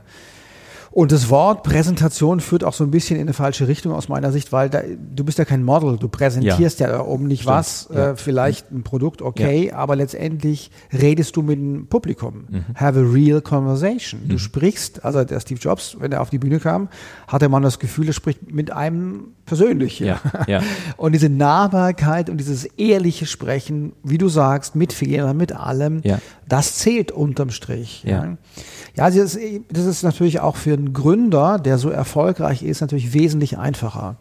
[0.92, 4.30] Und das Wort Präsentation führt auch so ein bisschen in eine falsche Richtung aus meiner
[4.30, 7.56] Sicht, weil da, du bist ja kein Model, du präsentierst ja, ja um nicht Stimmt.
[7.56, 8.10] was, ja.
[8.10, 9.76] äh, vielleicht ein Produkt, okay, ja.
[9.76, 12.44] aber letztendlich redest du mit dem Publikum.
[12.48, 12.64] Mhm.
[12.74, 14.20] Have a real conversation.
[14.24, 14.28] Mhm.
[14.28, 16.88] Du sprichst, also der Steve Jobs, wenn er auf die Bühne kam,
[17.26, 19.98] hatte man das Gefühl, er spricht mit einem persönlich.
[19.98, 20.20] Ja.
[20.46, 20.62] Ja.
[20.98, 26.02] Und diese Nahbarkeit und dieses ehrliche Sprechen, wie du sagst, mit Fehlern, mit allem,
[26.48, 28.04] das zählt unterm Strich.
[28.04, 28.36] Ja.
[28.94, 29.38] Ja, das ist,
[29.70, 34.16] das ist natürlich auch für einen Gründer, der so erfolgreich ist, natürlich wesentlich einfacher.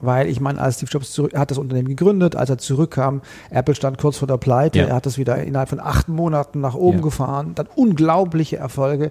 [0.00, 3.74] Weil ich meine, als Steve Jobs zurück, hat das Unternehmen gegründet, als er zurückkam, Apple
[3.74, 4.86] stand kurz vor der Pleite, ja.
[4.86, 7.04] er hat das wieder innerhalb von acht Monaten nach oben ja.
[7.04, 9.10] gefahren, dann unglaubliche Erfolge.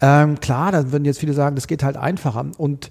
[0.00, 2.46] Ähm, klar, dann würden jetzt viele sagen, das geht halt einfacher.
[2.56, 2.90] Und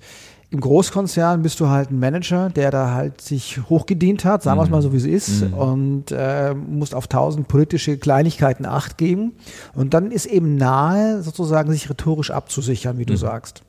[0.51, 4.63] im Großkonzern bist du halt ein Manager, der da halt sich hochgedient hat, sagen wir
[4.63, 5.53] es mal so, wie es ist, mhm.
[5.53, 9.33] und äh, musst auf tausend politische Kleinigkeiten Acht geben.
[9.73, 13.17] Und dann ist eben nahe, sozusagen sich rhetorisch abzusichern, wie du mhm.
[13.17, 13.63] sagst.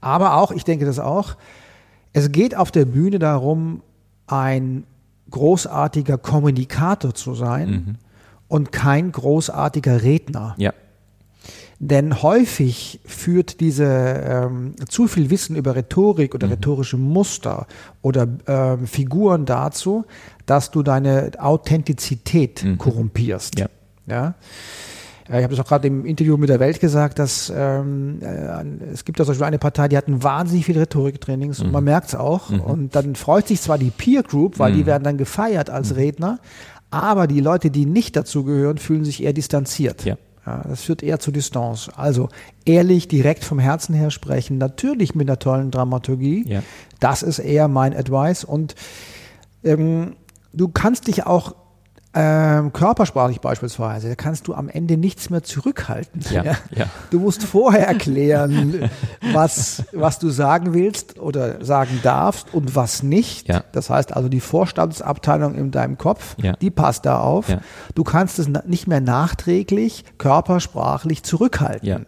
[0.00, 1.36] Aber auch, ich denke das auch,
[2.12, 3.82] es geht auf der Bühne darum,
[4.26, 4.84] ein
[5.30, 7.94] großartiger Kommunikator zu sein mhm.
[8.48, 10.54] und kein großartiger Redner.
[10.58, 10.72] Ja.
[11.78, 16.52] Denn häufig führt diese ähm, zu viel Wissen über Rhetorik oder mhm.
[16.52, 17.66] rhetorische Muster
[18.02, 20.04] oder ähm, Figuren dazu,
[20.46, 22.78] dass du deine Authentizität mhm.
[22.78, 23.58] korrumpierst.
[23.58, 23.66] Ja.
[24.06, 24.34] ja?
[25.28, 28.92] Äh, ich habe das auch gerade im Interview mit der Welt gesagt, dass ähm, äh,
[28.92, 31.66] es gibt da zum Beispiel eine Partei, die hatten wahnsinnig viele Rhetoriktrainings mhm.
[31.66, 32.50] und man merkt es auch.
[32.50, 32.60] Mhm.
[32.60, 34.86] Und dann freut sich zwar die Peer Group, weil die mhm.
[34.86, 35.96] werden dann gefeiert als mhm.
[35.96, 36.38] Redner,
[36.90, 40.04] aber die Leute, die nicht dazugehören, fühlen sich eher distanziert.
[40.04, 40.16] Ja.
[40.44, 41.88] Ja, das führt eher zu Distanz.
[41.94, 42.28] Also
[42.64, 46.44] ehrlich, direkt vom Herzen her sprechen, natürlich mit einer tollen Dramaturgie.
[46.48, 46.62] Ja.
[46.98, 48.44] Das ist eher mein Advice.
[48.44, 48.74] Und
[49.62, 50.16] ähm,
[50.52, 51.54] du kannst dich auch
[52.14, 56.20] ähm, körpersprachlich beispielsweise, da kannst du am Ende nichts mehr zurückhalten.
[56.30, 56.56] Ja, ja.
[56.74, 56.86] ja.
[57.10, 58.90] Du musst vorher erklären,
[59.32, 63.48] was, was du sagen willst oder sagen darfst und was nicht.
[63.48, 63.64] Ja.
[63.72, 67.46] Das heißt also, die Vorstandsabteilung in deinem Kopf, die passt da auf.
[67.94, 72.06] Du kannst es nicht mehr nachträglich körpersprachlich zurückhalten.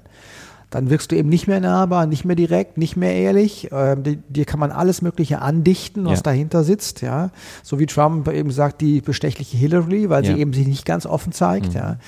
[0.75, 3.69] Dann wirkst du eben nicht mehr nahbar, nicht mehr direkt, nicht mehr ehrlich.
[3.71, 6.23] Ähm, dir kann man alles Mögliche andichten, was ja.
[6.25, 7.31] dahinter sitzt, ja.
[7.63, 10.35] So wie Trump eben sagt, die bestechliche Hillary, weil ja.
[10.35, 11.77] sie eben sich nicht ganz offen zeigt, mhm.
[11.77, 11.99] ja.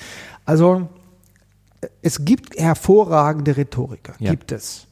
[0.43, 0.89] Also
[2.01, 4.31] es gibt hervorragende Rhetoriker, ja.
[4.31, 4.87] gibt es.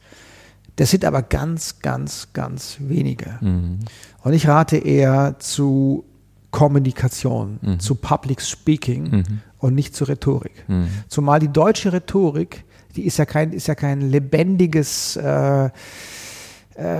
[0.76, 3.36] Das sind aber ganz, ganz, ganz wenige.
[3.42, 3.80] Mhm.
[4.22, 6.06] Und ich rate eher zu
[6.50, 7.78] Kommunikation, mhm.
[7.78, 9.24] zu Public Speaking mhm.
[9.58, 10.64] und nicht zu Rhetorik.
[10.66, 10.88] Mhm.
[11.08, 12.64] Zumal die deutsche Rhetorik
[12.96, 15.70] die ist ja kein, ist ja kein lebendiges, äh, äh,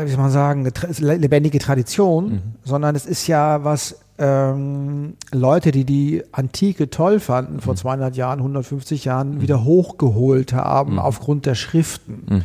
[0.05, 2.43] wie soll man sagen, eine lebendige Tradition, mhm.
[2.65, 8.19] sondern es ist ja was ähm, Leute, die die Antike toll fanden, vor 200 mhm.
[8.19, 9.41] Jahren, 150 Jahren, mhm.
[9.43, 10.99] wieder hochgeholt haben mhm.
[10.99, 12.23] aufgrund der Schriften.
[12.29, 12.43] Mhm.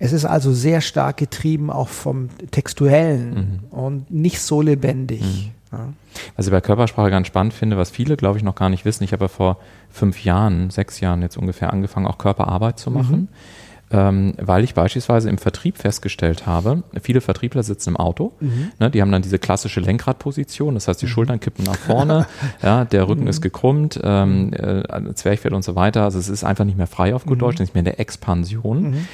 [0.00, 3.78] Es ist also sehr stark getrieben auch vom Textuellen mhm.
[3.78, 5.50] und nicht so lebendig.
[5.72, 5.92] Ja.
[6.36, 9.04] Was ich bei Körpersprache ganz spannend finde, was viele, glaube ich, noch gar nicht wissen,
[9.04, 9.58] ich habe ja vor
[9.90, 13.20] fünf Jahren, sechs Jahren jetzt ungefähr angefangen, auch Körperarbeit zu machen.
[13.20, 13.28] Mhm
[13.90, 18.70] weil ich beispielsweise im Vertrieb festgestellt habe, viele Vertriebler sitzen im Auto, mhm.
[18.78, 21.10] ne, die haben dann diese klassische Lenkradposition, das heißt, die mhm.
[21.10, 22.26] Schultern kippen nach vorne,
[22.62, 23.28] ja, der Rücken mhm.
[23.28, 27.14] ist gekrümmt, ähm, äh, Zwerchfell und so weiter, also es ist einfach nicht mehr frei
[27.14, 27.40] auf gut mhm.
[27.40, 29.06] Deutsch, nicht mehr in der Expansion.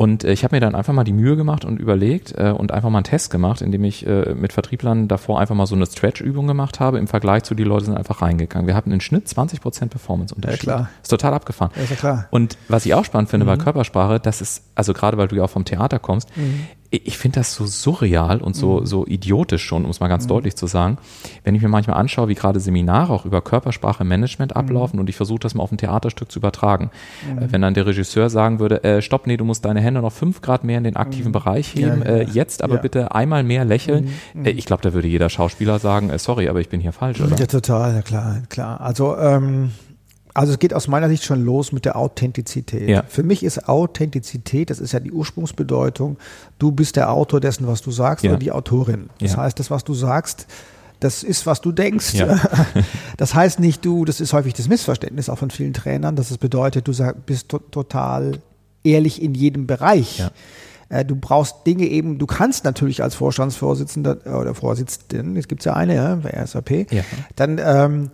[0.00, 2.72] Und äh, ich habe mir dann einfach mal die Mühe gemacht und überlegt äh, und
[2.72, 5.84] einfach mal einen Test gemacht, indem ich äh, mit Vertrieblern davor einfach mal so eine
[5.84, 6.98] Stretch-Übung gemacht habe.
[6.98, 8.66] Im Vergleich zu die Leute sind einfach reingegangen.
[8.66, 10.62] Wir hatten im Schnitt 20 Prozent Performance-Unterschied.
[10.62, 10.90] Ja, klar.
[11.02, 11.72] Ist total abgefahren.
[11.76, 12.28] Ja, ist ja klar.
[12.30, 13.50] Und was ich auch spannend finde mhm.
[13.50, 17.18] bei Körpersprache, das ist, also gerade weil du ja auch vom Theater kommst, mhm ich
[17.18, 18.86] finde das so surreal und so, mhm.
[18.86, 20.30] so idiotisch schon, um es mal ganz mhm.
[20.30, 20.98] deutlich zu sagen.
[21.44, 24.60] Wenn ich mir manchmal anschaue, wie gerade Seminare auch über Körpersprache Management mhm.
[24.60, 25.02] ablaufen mhm.
[25.02, 26.90] und ich versuche das mal auf ein Theaterstück zu übertragen.
[27.28, 27.52] Äh, mhm.
[27.52, 30.42] wenn dann der Regisseur sagen würde, äh, stopp, nee, du musst deine Hände noch fünf
[30.42, 31.32] Grad mehr in den aktiven mhm.
[31.32, 32.80] Bereich heben, ja, ja, äh, jetzt aber ja.
[32.82, 34.10] bitte einmal mehr lächeln.
[34.42, 37.20] Äh, ich glaube, da würde jeder Schauspieler sagen, äh, sorry, aber ich bin hier falsch,
[37.20, 37.36] oder?
[37.36, 38.80] Ja, total, klar, klar.
[38.80, 39.70] Also, ähm,
[40.40, 42.88] also es geht aus meiner Sicht schon los mit der Authentizität.
[42.88, 43.04] Ja.
[43.06, 46.16] Für mich ist Authentizität, das ist ja die Ursprungsbedeutung,
[46.58, 48.30] du bist der Autor dessen, was du sagst, ja.
[48.30, 49.10] oder die Autorin.
[49.20, 49.42] Das ja.
[49.42, 50.46] heißt, das, was du sagst,
[50.98, 52.14] das ist, was du denkst.
[52.14, 52.40] Ja.
[53.18, 56.38] Das heißt nicht du, das ist häufig das Missverständnis auch von vielen Trainern, dass es
[56.38, 58.38] bedeutet, du sag, bist to total
[58.82, 60.20] ehrlich in jedem Bereich.
[60.20, 60.30] Ja.
[60.88, 65.74] Äh, du brauchst Dinge eben, du kannst natürlich als Vorstandsvorsitzender oder Vorsitzenden, es gibt ja
[65.74, 67.02] eine, ja, bei SAP, ja.
[67.36, 68.10] dann ähm,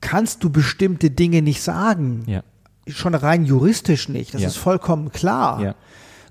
[0.00, 2.24] kannst du bestimmte Dinge nicht sagen.
[2.26, 2.42] Ja.
[2.86, 4.34] Schon rein juristisch nicht.
[4.34, 4.48] Das ja.
[4.48, 5.62] ist vollkommen klar.
[5.62, 5.74] Ja.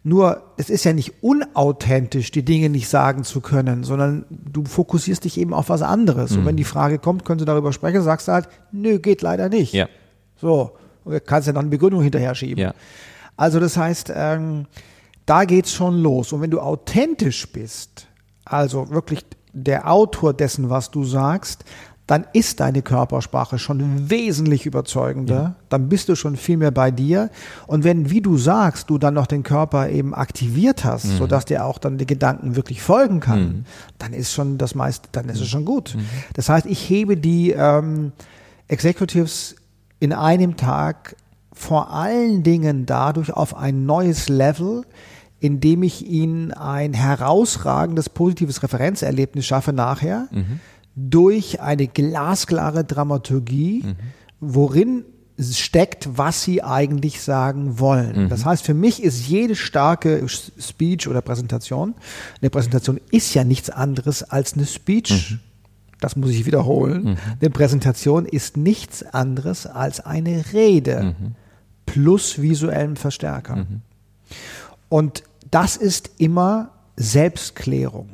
[0.04, 5.26] Nur, es ist ja nicht unauthentisch, die Dinge nicht sagen zu können, sondern du fokussierst
[5.26, 6.32] dich eben auf was anderes.
[6.32, 6.38] Mhm.
[6.40, 9.50] Und wenn die Frage kommt, können sie darüber sprechen, sagst du halt, nö, geht leider
[9.50, 9.74] nicht.
[9.74, 9.90] Ja.
[10.40, 10.78] So.
[11.04, 12.64] Und kannst ja dann eine Begründung hinterher schieben.
[12.64, 12.74] Ja.
[13.36, 14.66] Also, das heißt, ähm,
[15.26, 16.32] da geht's schon los.
[16.32, 18.08] Und wenn du authentisch bist,
[18.46, 21.66] also wirklich der Autor dessen, was du sagst,
[22.08, 25.36] dann ist deine Körpersprache schon wesentlich überzeugender.
[25.36, 25.56] Ja.
[25.68, 27.30] Dann bist du schon viel mehr bei dir.
[27.68, 31.18] Und wenn, wie du sagst, du dann noch den Körper eben aktiviert hast, mhm.
[31.18, 33.66] sodass dir auch dann die Gedanken wirklich folgen kann, mhm.
[34.00, 35.96] dann ist schon das meiste, dann ist es schon gut.
[35.96, 36.06] Mhm.
[36.34, 38.14] Das heißt, ich hebe die ähm,
[38.70, 39.58] Executives
[40.00, 41.18] in einem Tag
[41.52, 44.86] vor allen Dingen dadurch auf ein neues Level,
[45.42, 50.30] indem ich ihnen ein herausragendes positives Referenzerlebnis schaffe nachher.
[50.32, 50.62] Mhm
[50.98, 53.96] durch eine glasklare Dramaturgie, mhm.
[54.40, 55.06] worin
[55.40, 58.24] steckt, was sie eigentlich sagen wollen.
[58.24, 58.30] Mhm.
[58.30, 61.94] Das heißt, für mich ist jede starke Speech oder Präsentation,
[62.42, 65.32] eine Präsentation ist ja nichts anderes als eine Speech.
[65.32, 65.40] Mhm.
[66.00, 67.04] Das muss ich wiederholen.
[67.04, 67.18] Mhm.
[67.40, 71.36] Eine Präsentation ist nichts anderes als eine Rede mhm.
[71.86, 73.58] plus visuellem Verstärker.
[73.58, 73.82] Mhm.
[74.90, 78.10] Und das ist immer Selbstklärung.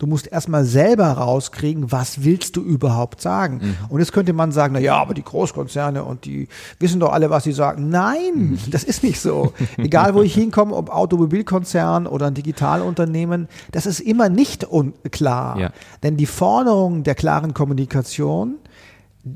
[0.00, 3.60] Du musst erstmal selber rauskriegen, was willst du überhaupt sagen.
[3.62, 3.76] Mhm.
[3.90, 7.28] Und jetzt könnte man sagen, na ja, aber die Großkonzerne und die wissen doch alle,
[7.28, 7.90] was sie sagen.
[7.90, 8.58] Nein, mhm.
[8.70, 9.52] das ist nicht so.
[9.76, 15.58] Egal, wo ich hinkomme, ob Automobilkonzern oder ein Digitalunternehmen, das ist immer nicht unklar.
[15.58, 15.70] Ja.
[16.02, 18.54] Denn die Forderung der klaren Kommunikation,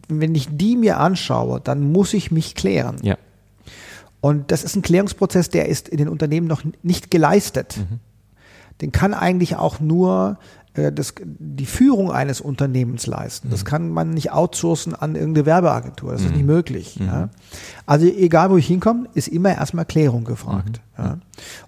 [0.08, 2.96] wenn ich die mir anschaue, dann muss ich mich klären.
[3.02, 3.18] Ja.
[4.22, 7.76] Und das ist ein Klärungsprozess, der ist in den Unternehmen noch nicht geleistet.
[7.76, 8.00] Mhm
[8.80, 10.38] den kann eigentlich auch nur
[10.74, 13.50] äh, das, die Führung eines Unternehmens leisten.
[13.50, 13.68] Das mhm.
[13.68, 16.12] kann man nicht outsourcen an irgendeine Werbeagentur.
[16.12, 16.46] Das ist nicht mhm.
[16.46, 16.98] möglich.
[16.98, 17.06] Mhm.
[17.06, 17.28] Ja.
[17.86, 20.80] Also egal, wo ich hinkomme, ist immer erstmal Klärung gefragt.
[20.96, 21.04] Mhm.
[21.04, 21.18] Ja.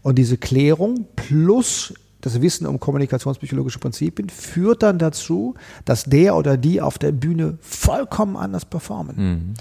[0.03, 1.95] Und diese Klärung plus
[2.27, 7.57] das Wissen um kommunikationspsychologische Prinzipien führt dann dazu, dass der oder die auf der Bühne
[7.61, 9.17] vollkommen anders performen.
[9.17, 9.55] Mhm.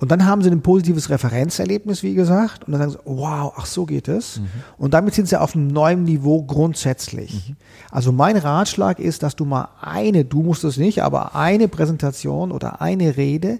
[0.00, 3.66] Und dann haben sie ein positives Referenzerlebnis, wie gesagt, und dann sagen sie, wow, ach
[3.66, 4.38] so geht es.
[4.38, 4.46] Mhm.
[4.78, 7.50] Und damit sind sie auf einem neuen Niveau grundsätzlich.
[7.50, 7.56] Mhm.
[7.90, 12.52] Also mein Ratschlag ist, dass du mal eine, du musst es nicht, aber eine Präsentation
[12.52, 13.58] oder eine Rede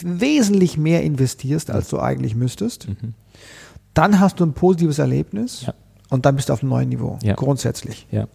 [0.00, 2.88] wesentlich mehr investierst, als du eigentlich müsstest.
[2.88, 3.12] Mhm.
[3.92, 5.64] Dann hast du ein positives Erlebnis.
[5.66, 5.74] Ja.
[6.12, 7.32] Und dann bist du auf einem neuen Niveau, ja.
[7.32, 8.06] grundsätzlich.
[8.10, 8.26] Ja.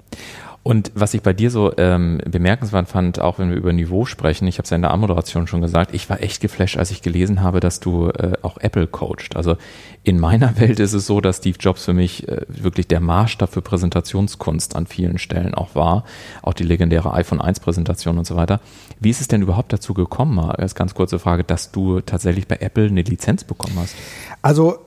[0.63, 4.47] Und was ich bei dir so ähm, bemerkenswert fand, auch wenn wir über Niveau sprechen,
[4.47, 7.03] ich habe es ja in der Anmoderation schon gesagt, ich war echt geflasht, als ich
[7.03, 9.35] gelesen habe, dass du äh, auch Apple coacht.
[9.35, 9.57] Also
[10.03, 13.53] in meiner Welt ist es so, dass Steve Jobs für mich äh, wirklich der Maßstab
[13.53, 16.03] für Präsentationskunst an vielen Stellen auch war.
[16.41, 18.59] Auch die legendäre iPhone 1 Präsentation und so weiter.
[18.99, 22.57] Wie ist es denn überhaupt dazu gekommen, als ganz kurze Frage, dass du tatsächlich bei
[22.59, 23.95] Apple eine Lizenz bekommen hast?
[24.41, 24.79] Also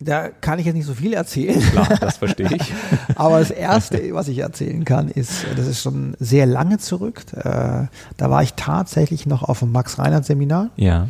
[0.00, 1.60] da kann ich jetzt nicht so viel erzählen.
[1.60, 2.72] Klar, das verstehe ich.
[3.14, 7.22] Aber das Erste, was ich erzählen kann, ist, das ist schon sehr lange zurück.
[7.32, 10.70] Äh, da war ich tatsächlich noch auf dem Max-Reinhardt-Seminar.
[10.76, 11.08] Ja.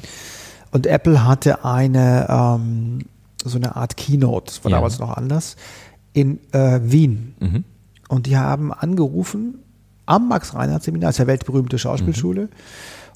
[0.70, 3.00] Und Apple hatte eine, ähm,
[3.42, 4.76] so eine Art Keynote, das war ja.
[4.78, 5.56] damals noch anders,
[6.12, 7.34] in äh, Wien.
[7.40, 7.64] Mhm.
[8.08, 9.60] Und die haben angerufen
[10.04, 12.42] am Max-Reinhardt-Seminar, ist ja weltberühmte Schauspielschule.
[12.42, 12.48] Mhm.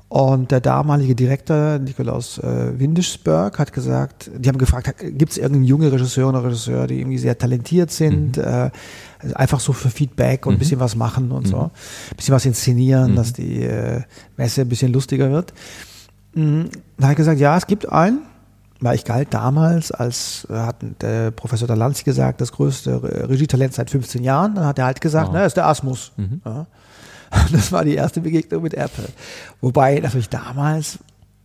[0.08, 5.64] Und der damalige Direktor, Nikolaus äh, Windesberg, hat gesagt, die haben gefragt, gibt es irgendeinen
[5.64, 8.42] jungen Regisseur oder Regisseur, die irgendwie sehr talentiert sind, mhm.
[8.42, 8.70] äh,
[9.34, 10.60] einfach so für Feedback und ein mhm.
[10.60, 11.50] bisschen was machen und mhm.
[11.50, 13.16] so, ein bisschen was inszenieren, mhm.
[13.16, 14.00] dass die äh,
[14.38, 15.52] Messe ein bisschen lustiger wird.
[16.34, 16.70] Mhm.
[16.96, 18.20] Da hat er gesagt, ja, es gibt einen,
[18.80, 23.90] weil ich galt damals als, äh, hat der Professor Dalanzi gesagt, das größte Regietalent seit
[23.90, 24.54] 15 Jahren.
[24.54, 25.32] Dann hat er halt gesagt, oh.
[25.34, 26.12] das ist der Asmus.
[26.16, 26.40] Mhm.
[26.46, 26.66] Ja.
[27.52, 29.08] Das war die erste Begegnung mit Apple.
[29.60, 30.98] Wobei natürlich damals,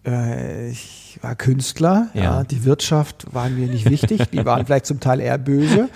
[0.05, 2.23] äh, ich war Künstler, ja.
[2.23, 2.43] ja.
[2.43, 5.89] die Wirtschaft war mir nicht wichtig, die waren vielleicht zum Teil eher böse.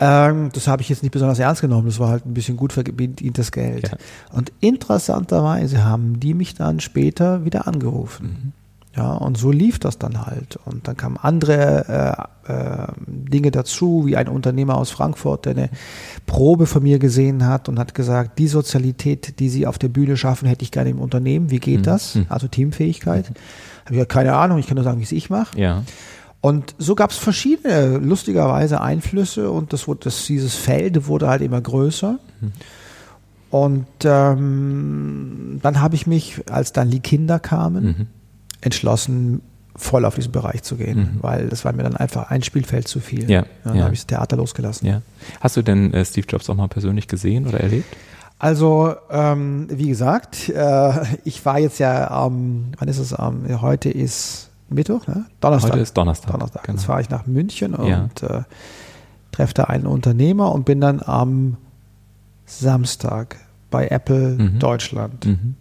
[0.00, 2.72] Ähm, das habe ich jetzt nicht besonders ernst genommen, das war halt ein bisschen gut
[2.72, 3.88] verdientes Geld.
[3.88, 3.96] Ja.
[4.32, 8.26] Und interessanterweise haben die mich dann später wieder angerufen.
[8.26, 8.61] Mhm.
[8.94, 10.58] Ja, und so lief das dann halt.
[10.66, 15.70] Und dann kamen andere äh, äh, Dinge dazu, wie ein Unternehmer aus Frankfurt, der eine
[16.26, 20.18] Probe von mir gesehen hat und hat gesagt, die Sozialität, die Sie auf der Bühne
[20.18, 21.50] schaffen, hätte ich gerne im Unternehmen.
[21.50, 21.84] Wie geht mhm.
[21.84, 22.16] das?
[22.16, 22.26] Mhm.
[22.28, 23.30] Also Teamfähigkeit.
[23.30, 23.34] Mhm.
[23.86, 25.58] Habe ich ja keine Ahnung, ich kann nur sagen, wie es ich mache.
[25.58, 25.84] Ja.
[26.42, 31.60] Und so gab es verschiedene, lustigerweise, Einflüsse und das, das, dieses Feld wurde halt immer
[31.60, 32.18] größer.
[32.40, 32.52] Mhm.
[33.48, 38.06] Und ähm, dann habe ich mich, als dann die Kinder kamen, mhm
[38.62, 39.42] entschlossen,
[39.76, 41.18] voll auf diesen Bereich zu gehen, mhm.
[41.20, 43.30] weil das war mir dann einfach ein Spielfeld zu viel.
[43.30, 43.84] Ja, dann ja.
[43.84, 44.86] habe ich das Theater losgelassen.
[44.86, 45.02] Ja.
[45.40, 47.96] Hast du denn äh, Steve Jobs auch mal persönlich gesehen oder erlebt?
[48.38, 50.92] Also, ähm, wie gesagt, äh,
[51.24, 53.14] ich war jetzt ja, ähm, wann ist es?
[53.16, 55.26] Ähm, heute ist Mittwoch, ne?
[55.40, 55.72] Donnerstag.
[55.72, 56.32] Heute ist Donnerstag.
[56.32, 56.64] Donnerstag.
[56.64, 56.76] Genau.
[56.76, 58.38] Jetzt fahre ich nach München und ja.
[58.38, 58.42] äh,
[59.30, 61.56] treffe da einen Unternehmer und bin dann am
[62.44, 63.36] Samstag
[63.70, 64.58] bei Apple mhm.
[64.58, 65.24] Deutschland.
[65.24, 65.54] Mhm.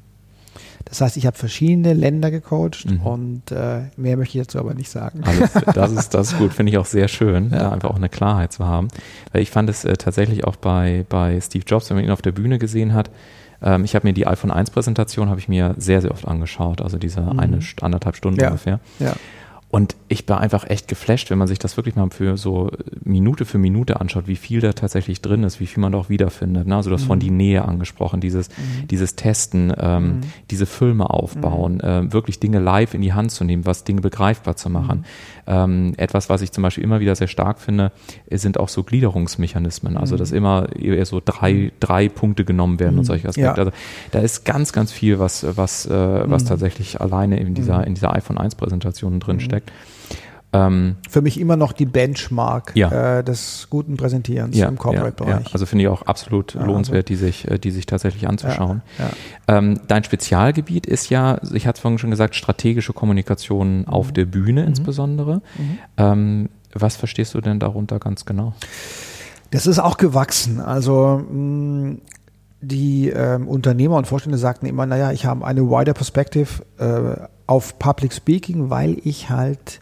[0.92, 3.02] Das heißt, ich habe verschiedene Länder gecoacht mhm.
[3.02, 5.22] und äh, mehr möchte ich dazu aber nicht sagen.
[5.24, 7.60] Alles, das ist das ist gut, finde ich auch sehr schön, ja.
[7.60, 8.90] da einfach auch eine Klarheit zu haben.
[9.32, 12.22] Weil ich fand es äh, tatsächlich auch bei, bei Steve Jobs, wenn man ihn auf
[12.22, 13.10] der Bühne gesehen hat,
[13.62, 16.82] ähm, ich habe mir die iPhone 1 Präsentation habe ich mir sehr, sehr oft angeschaut,
[16.82, 17.40] also diese mhm.
[17.40, 18.48] eine anderthalb Stunden ja.
[18.48, 18.82] ungefähr.
[19.00, 19.14] Ja.
[19.72, 22.72] Und ich war einfach echt geflasht, wenn man sich das wirklich mal für so
[23.06, 26.10] Minute für Minute anschaut, wie viel da tatsächlich drin ist, wie viel man da auch
[26.10, 26.68] wiederfindet.
[26.68, 26.76] Ne?
[26.76, 27.08] Also du hast mhm.
[27.08, 28.88] von die Nähe angesprochen, dieses, mhm.
[28.90, 30.22] dieses Testen, ähm, mhm.
[30.50, 34.58] diese Filme aufbauen, äh, wirklich Dinge live in die Hand zu nehmen, was Dinge begreifbar
[34.58, 35.06] zu machen.
[35.52, 35.58] Mhm.
[35.58, 37.92] Ähm, etwas, was ich zum Beispiel immer wieder sehr stark finde,
[38.30, 39.98] sind auch so Gliederungsmechanismen.
[39.98, 40.38] Also dass mhm.
[40.38, 43.62] immer eher so drei, drei Punkte genommen werden und solche Aspekte.
[43.62, 43.66] Ja.
[43.66, 43.72] Also
[44.12, 48.14] da ist ganz, ganz viel, was, was, äh, was tatsächlich alleine in dieser, in dieser
[48.16, 49.72] iPhone 1 Präsentation drin steckt.
[50.54, 53.20] Ähm, Für mich immer noch die Benchmark ja.
[53.20, 55.46] äh, des guten Präsentierens ja, im Corporate-Bereich.
[55.46, 58.82] Ja, also finde ich auch absolut lohnenswert, die sich, äh, die sich tatsächlich anzuschauen.
[59.48, 63.88] Ähm, dein Spezialgebiet ist ja, ich hatte es vorhin schon gesagt, strategische Kommunikation mhm.
[63.88, 64.68] auf der Bühne mhm.
[64.68, 65.36] insbesondere.
[65.58, 65.78] Mhm.
[65.98, 68.54] Ähm, was verstehst du denn darunter ganz genau?
[69.52, 70.60] Das ist auch gewachsen.
[70.60, 71.98] Also mh,
[72.62, 77.80] die ähm, Unternehmer und Vorstände sagten immer, naja, ich habe eine wider Perspective äh, auf
[77.80, 79.82] Public Speaking, weil ich halt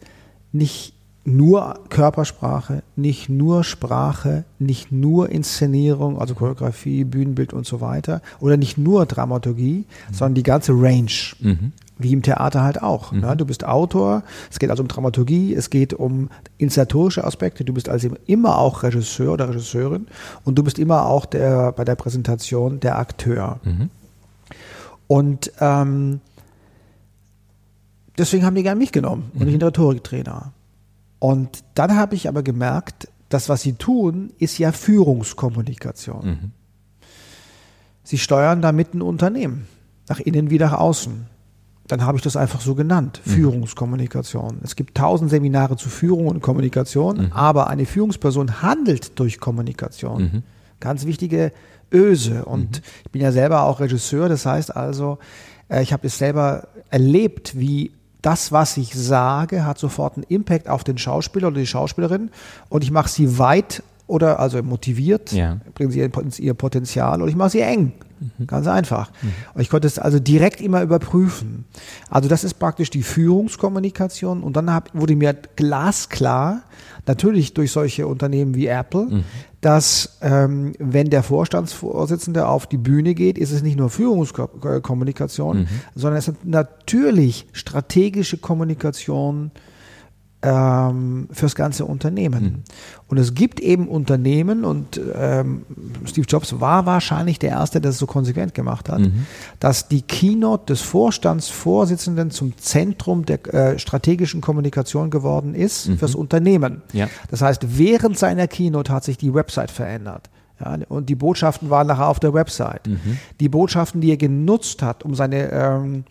[0.52, 0.94] nicht
[1.26, 8.58] nur Körpersprache, nicht nur Sprache, nicht nur Inszenierung, also Choreografie, Bühnenbild und so weiter, oder
[8.58, 10.14] nicht nur Dramaturgie, mhm.
[10.14, 11.12] sondern die ganze Range.
[11.40, 11.72] Mhm.
[12.02, 13.12] Wie im Theater halt auch.
[13.12, 13.20] Mhm.
[13.20, 13.36] Ne?
[13.36, 17.90] Du bist Autor, es geht also um Dramaturgie, es geht um inszenatorische Aspekte, du bist
[17.90, 20.08] also immer auch Regisseur oder Regisseurin
[20.46, 23.60] und du bist immer auch der, bei der Präsentation der Akteur.
[23.64, 23.90] Mhm.
[25.08, 26.22] Und ähm,
[28.20, 30.52] Deswegen haben die gern mich genommen und nicht einen Rhetoriktrainer.
[31.20, 36.26] Und dann habe ich aber gemerkt, das, was sie tun, ist ja Führungskommunikation.
[36.26, 36.52] Mhm.
[38.04, 39.68] Sie steuern damit ein Unternehmen,
[40.08, 41.28] nach innen wie nach außen.
[41.88, 43.32] Dann habe ich das einfach so genannt, mhm.
[43.32, 44.60] Führungskommunikation.
[44.64, 47.32] Es gibt tausend Seminare zu Führung und Kommunikation, mhm.
[47.32, 50.22] aber eine Führungsperson handelt durch Kommunikation.
[50.22, 50.44] Mhm.
[50.80, 51.52] Ganz wichtige
[51.94, 52.46] Öse.
[52.46, 52.84] Und mhm.
[53.06, 55.20] ich bin ja selber auch Regisseur, das heißt also,
[55.70, 60.68] äh, ich habe es selber erlebt, wie das, was ich sage, hat sofort einen Impact
[60.68, 62.32] auf den Schauspieler oder die Schauspielerin
[62.70, 65.58] und ich mache sie weit oder also motiviert, ja.
[65.76, 66.00] bringen sie
[66.40, 67.94] ihr Potenzial oder ich mache sie eng.
[68.20, 68.48] Mhm.
[68.48, 69.12] Ganz einfach.
[69.22, 69.32] Mhm.
[69.54, 71.66] Und ich konnte es also direkt immer überprüfen.
[72.10, 76.64] Also das ist praktisch die Führungskommunikation und dann hab, wurde mir glasklar,
[77.06, 79.24] natürlich durch solche Unternehmen wie Apple, mhm.
[79.62, 85.68] Dass ähm, wenn der Vorstandsvorsitzende auf die Bühne geht, ist es nicht nur Führungskommunikation, mhm.
[85.96, 89.52] sondern es ist natürlich strategische Kommunikation
[90.42, 92.44] ähm, fürs ganze Unternehmen.
[92.44, 92.64] Mhm.
[93.08, 95.66] Und es gibt eben Unternehmen und ähm,
[96.06, 99.26] Steve Jobs war wahrscheinlich der Erste, der es so konsequent gemacht hat, mhm.
[99.60, 105.98] dass die Keynote des Vorstandsvorsitzenden zum Zentrum der äh, strategischen Kommunikation geworden ist mhm.
[105.98, 106.84] fürs Unternehmen.
[106.94, 107.10] Ja.
[107.30, 110.30] Das heißt, während seiner Keynote hat sich die Website verändert.
[110.60, 112.88] Ja, und die Botschaften waren nachher auf der Website.
[112.88, 113.18] Mhm.
[113.40, 116.04] Die Botschaften, die er genutzt hat, um seine ähm,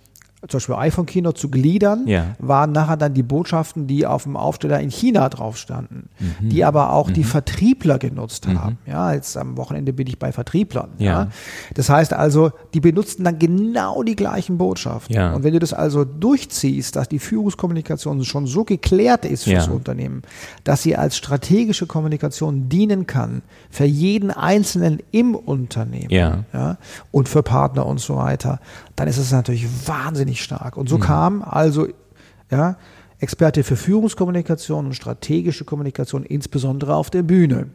[0.46, 2.37] zum Beispiel iPhone Kino zu gliedern, Ja.
[2.38, 6.48] waren nachher dann die Botschaften, die auf dem Aufsteller in China drauf standen, Mhm.
[6.51, 8.79] die aber auch die Vertriebler genutzt haben.
[8.87, 10.90] Ja, jetzt am Wochenende bin ich bei Vertrieblern.
[10.98, 11.09] Ja.
[11.09, 11.29] Ja.
[11.74, 15.16] Das heißt also, die benutzten dann genau die gleichen Botschaften.
[15.16, 15.33] Ja.
[15.35, 19.72] Und wenn du das also durchziehst, dass die Führungskommunikation schon so geklärt ist fürs Ja.
[19.72, 20.22] Unternehmen,
[20.62, 26.44] dass sie als strategische Kommunikation dienen kann für jeden Einzelnen im Unternehmen Ja.
[26.53, 26.77] ja,
[27.11, 28.61] und für Partner und so weiter,
[28.98, 30.76] dann ist es natürlich wahnsinnig stark.
[30.76, 31.02] Und so Mhm.
[31.02, 31.87] kam also
[32.50, 32.76] ja,
[33.20, 37.68] Experte für Führungskommunikation und strategische Kommunikation, insbesondere auf der Bühne.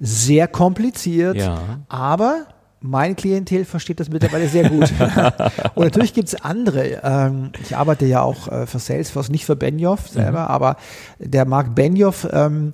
[0.00, 1.40] Sehr kompliziert, Mhm.
[1.40, 1.58] Ja.
[1.88, 2.46] aber
[2.80, 4.92] mein Klientel versteht das mittlerweile sehr gut.
[5.74, 7.00] und natürlich gibt es andere.
[7.02, 10.76] Ähm, ich arbeite ja auch äh, für Salesforce, nicht für Benioff selber, aber
[11.18, 12.72] der Marc Benioff, ähm,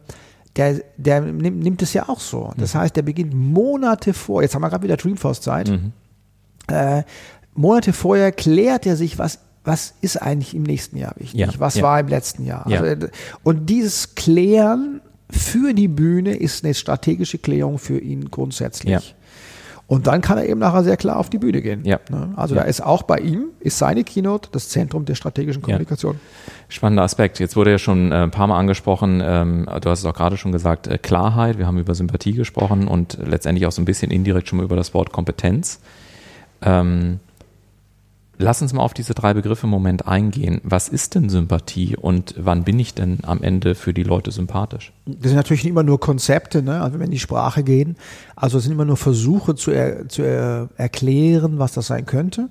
[0.56, 2.52] der, der nimmt, nimmt es ja auch so.
[2.56, 5.70] Das heißt, der beginnt Monate vor, jetzt haben wir gerade wieder Dreamforce-Zeit,
[6.68, 7.02] äh,
[7.58, 11.74] Monate vorher klärt er sich, was, was ist eigentlich im nächsten Jahr wichtig, Ja, was
[11.74, 11.82] ja.
[11.82, 12.64] war im letzten Jahr.
[12.68, 12.80] Ja.
[12.80, 13.08] Also,
[13.42, 18.90] und dieses Klären für die Bühne ist eine strategische Klärung für ihn grundsätzlich.
[18.92, 19.00] Ja.
[19.88, 21.82] Und dann kann er eben nachher sehr klar auf die Bühne gehen.
[21.84, 21.98] Ja.
[22.10, 22.32] Ne?
[22.36, 22.60] Also Ja.
[22.62, 26.20] da ist auch bei ihm, ist seine Keynote das Zentrum der strategischen Kommunikation.
[26.68, 27.40] Spannender Aspekt.
[27.40, 30.36] Jetzt wurde ja schon äh, ein paar Mal angesprochen, ähm, du hast es auch gerade
[30.36, 31.58] schon gesagt, äh, Klarheit.
[31.58, 34.76] Wir haben über Sympathie gesprochen und letztendlich auch so ein bisschen indirekt schon mal über
[34.76, 35.80] das Wort Kompetenz.
[36.60, 37.20] Ähm,
[38.38, 40.60] lass uns mal auf diese drei Begriffe im Moment eingehen.
[40.64, 44.92] Was ist denn Sympathie und wann bin ich denn am Ende für die Leute sympathisch?
[45.06, 46.80] Das sind natürlich immer nur Konzepte, ne?
[46.80, 47.96] also wenn wir in die Sprache gehen.
[48.36, 52.48] Also es sind immer nur Versuche zu, er, zu er, erklären, was das sein könnte.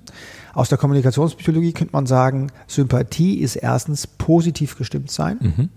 [0.52, 5.70] Aus der Kommunikationspsychologie könnte man sagen, Sympathie ist erstens positiv gestimmt sein.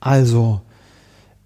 [0.00, 0.60] Also,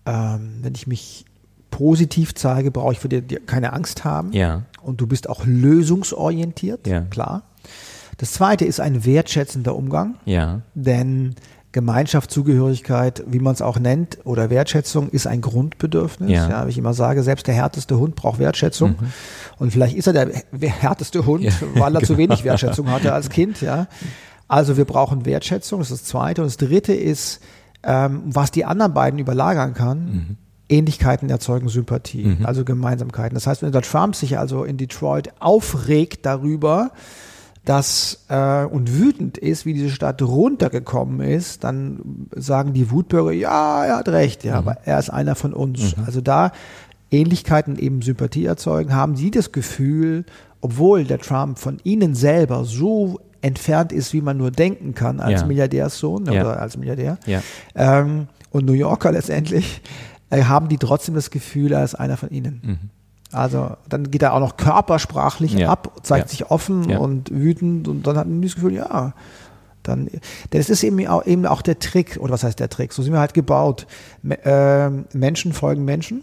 [0.07, 1.25] ähm, wenn ich mich
[1.70, 4.33] positiv zeige, brauche ich für dir dir keine Angst haben.
[4.33, 4.62] Ja.
[4.83, 7.03] Und du bist auch lösungsorientiert, Ja.
[7.03, 7.42] klar.
[8.19, 10.17] Das zweite ist ein wertschätzender Umgang.
[10.25, 10.63] Ja.
[10.75, 11.35] Denn
[11.73, 16.31] Gemeinschaftszugehörigkeit, wie man es auch nennt, oder Wertschätzung ist ein Grundbedürfnis.
[16.31, 16.49] Ja.
[16.49, 16.67] Ja.
[16.67, 18.97] wie ich immer sage, selbst der härteste Hund braucht Wertschätzung.
[19.59, 20.31] Und vielleicht ist er der
[20.63, 22.31] härteste Hund, Ja, weil er zu genau.
[22.31, 23.61] wenig Wertschätzung hatte als Kind.
[23.61, 23.89] Ja.
[24.49, 26.41] Also wir brauchen Wertschätzung, das ist das Zweite.
[26.41, 27.41] Und das Dritte ist,
[27.83, 33.35] ähm, was die anderen beiden überlagern kann, Ähnlichkeiten erzeugen Sympathie, also Gemeinsamkeiten.
[33.35, 36.91] Das heißt, wenn der Trump sich also in Detroit aufregt darüber,
[37.67, 43.85] dass äh, und wütend ist, wie diese Stadt runtergekommen ist, dann sagen die Wutbürger, ja,
[43.85, 45.95] er hat recht, ja, aber er ist einer von uns.
[46.07, 46.53] Also da
[47.11, 50.25] Ähnlichkeiten eben Sympathie erzeugen, haben sie das Gefühl,
[50.61, 55.43] obwohl der Trump von ihnen selber so entfernt ist, wie man nur denken kann als
[55.43, 55.47] Ja.
[55.47, 56.41] Milliardärssohn Ja.
[56.43, 57.43] oder als Milliardär, Ja.
[57.75, 59.83] ähm, und New Yorker letztendlich,
[60.31, 62.91] äh, haben die trotzdem das Gefühl, er ist einer von ihnen.
[63.33, 65.71] Also dann geht er auch noch körpersprachlich Ja.
[65.71, 66.31] ab, zeigt Ja.
[66.31, 66.99] sich offen Ja.
[66.99, 69.12] und wütend und dann hat man das Gefühl, ja,
[69.83, 72.93] dann, denn es ist eben auch, eben auch der Trick, oder was heißt der Trick?
[72.93, 73.87] So sind wir halt gebaut.
[74.23, 76.23] Me- ähm, Menschen folgen Menschen.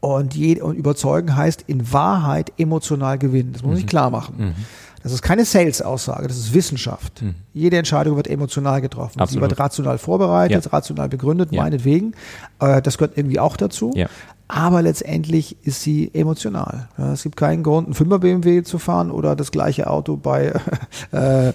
[0.00, 3.52] Und, je, und überzeugen heißt in Wahrheit emotional gewinnen.
[3.52, 4.54] Das muss man sich klar machen.
[5.02, 7.22] Das ist keine Sales-Aussage, das ist Wissenschaft.
[7.52, 9.14] Jede Entscheidung wird emotional getroffen.
[9.16, 9.42] Sie Absolut.
[9.50, 10.70] wird rational vorbereitet, Ja.
[10.70, 11.62] rational begründet, Ja.
[11.62, 12.14] meinetwegen.
[12.60, 13.92] Äh, das gehört irgendwie auch dazu.
[13.94, 14.08] Ja.
[14.52, 16.88] Aber letztendlich ist sie emotional.
[16.98, 20.52] Ja, es gibt keinen Grund, einen 5er BMW zu fahren oder das gleiche Auto bei
[21.12, 21.52] äh,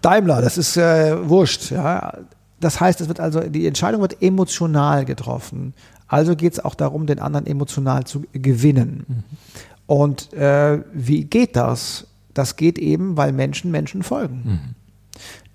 [0.00, 0.40] Daimler.
[0.40, 1.72] Das ist äh, wurscht.
[1.72, 2.18] Ja.
[2.60, 5.74] Das heißt, es wird also, die Entscheidung wird emotional getroffen.
[6.06, 9.24] Also geht es auch darum, den anderen emotional zu gewinnen.
[9.86, 12.06] Und äh, wie geht das?
[12.32, 14.76] Das geht eben, weil Menschen Menschen folgen.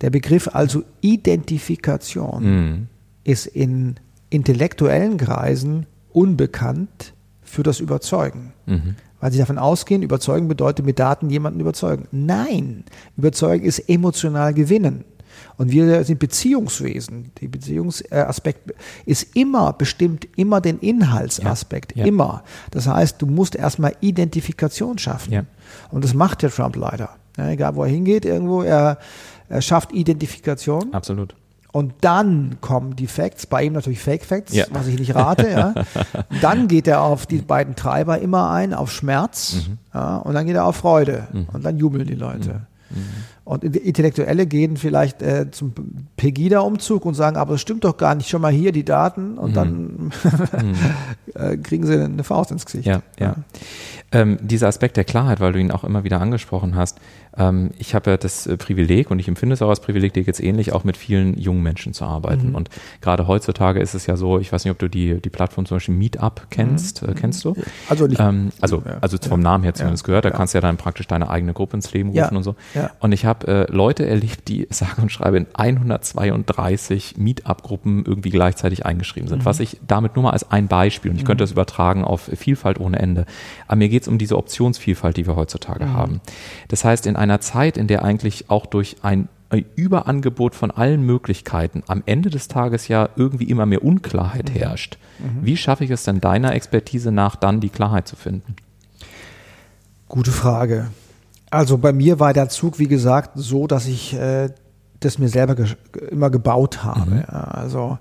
[0.02, 2.88] Der Begriff also Identifikation Mhm.
[3.24, 3.96] ist in
[4.30, 8.54] intellektuellen Kreisen unbekannt für das Überzeugen.
[8.66, 8.96] Mhm.
[9.20, 12.08] Weil sie davon ausgehen, überzeugen bedeutet mit Daten jemanden überzeugen.
[12.12, 12.84] Nein,
[13.16, 15.06] überzeugen ist emotional gewinnen.
[15.58, 17.32] Und wir sind Beziehungswesen.
[17.40, 18.74] Der Beziehungsaspekt
[19.06, 21.96] ist immer, bestimmt immer den Inhaltsaspekt.
[21.96, 22.08] Ja, ja.
[22.08, 22.44] Immer.
[22.72, 25.32] Das heißt, du musst erstmal Identifikation schaffen.
[25.32, 25.46] Ja.
[25.92, 27.10] Und das macht der Trump leider.
[27.38, 29.00] Egal, wo er hingeht, irgendwo, er,
[29.50, 30.94] er schafft Identifikation.
[30.94, 31.36] Absolut.
[31.74, 34.66] Und dann kommen die Facts, bei ihm natürlich Fake Facts, Ja.
[34.72, 35.50] was ich nicht rate.
[35.50, 35.74] Ja.
[36.42, 39.78] Dann geht er auf die beiden Treiber immer ein, auf Schmerz Mhm.
[39.94, 42.68] ja, und dann geht er auf Freude und dann jubeln die Leute.
[43.44, 45.74] Und Intellektuelle gehen vielleicht äh, zum
[46.16, 49.56] Pegida-Umzug und sagen, aber das stimmt doch gar nicht, schon mal hier die Daten und
[49.56, 50.12] dann
[51.34, 52.86] äh, kriegen sie eine Faust ins Gesicht.
[52.88, 52.94] Mhm.
[52.94, 53.36] Ja, ja.
[54.12, 57.00] Ähm, dieser Aspekt der Klarheit, weil du ihn auch immer wieder angesprochen hast,
[57.38, 60.24] ähm, ich habe ja das äh, Privileg und ich empfinde es auch als Privileg, dir
[60.24, 62.50] jetzt ähnlich, auch mit vielen jungen Menschen zu arbeiten.
[62.50, 62.56] Mhm.
[62.56, 62.70] Und
[63.02, 65.78] gerade heutzutage ist es ja so, ich weiß nicht, ob du die, die Plattform zum
[65.78, 67.10] Beispiel Meetup kennst, mhm.
[67.10, 67.56] äh, kennst du?
[67.90, 68.20] Also nicht.
[68.20, 68.98] Ähm, also, ja.
[69.02, 70.08] also vom Namen her zumindest ja.
[70.08, 70.36] gehört, da ja.
[70.36, 72.56] kannst du ja dann praktisch deine eigene Gruppe ins Leben rufen und so.
[73.00, 78.86] Und ich habe äh, Leute erlebt, die sage und schreibe in 132 Meetup-Gruppen irgendwie gleichzeitig
[78.86, 79.46] eingeschrieben sind, mhm.
[79.46, 81.46] was ich damit nur mal als ein Beispiel, und ich könnte mhm.
[81.46, 83.26] das übertragen auf Vielfalt ohne Ende.
[83.68, 85.94] Aber mir geht es um diese Optionsvielfalt, die wir heutzutage mhm.
[85.94, 86.22] haben.
[86.68, 89.30] Das heißt, in einer Zeit, in der eigentlich auch durch ein
[89.76, 94.58] Überangebot von allen Möglichkeiten am Ende des Tages ja irgendwie immer mehr Unklarheit mhm.
[94.58, 94.98] herrscht.
[95.20, 95.46] Mhm.
[95.46, 98.56] Wie schaffe ich es denn deiner Expertise nach, dann die Klarheit zu finden?
[100.08, 100.88] Gute Frage.
[101.50, 104.50] Also bei mir war der Zug, wie gesagt, so, dass ich äh,
[105.00, 105.56] das mir selber
[106.10, 107.12] immer gebaut habe.
[107.12, 107.24] Mhm.
[107.28, 108.00] Also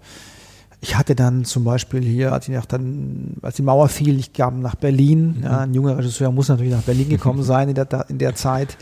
[0.83, 4.33] ich hatte dann zum Beispiel hier, als, ich nach dann, als die Mauer fiel, ich
[4.33, 5.45] kam nach Berlin, mhm.
[5.45, 8.77] ja, ein junger Regisseur muss natürlich nach Berlin gekommen sein in der, in der Zeit,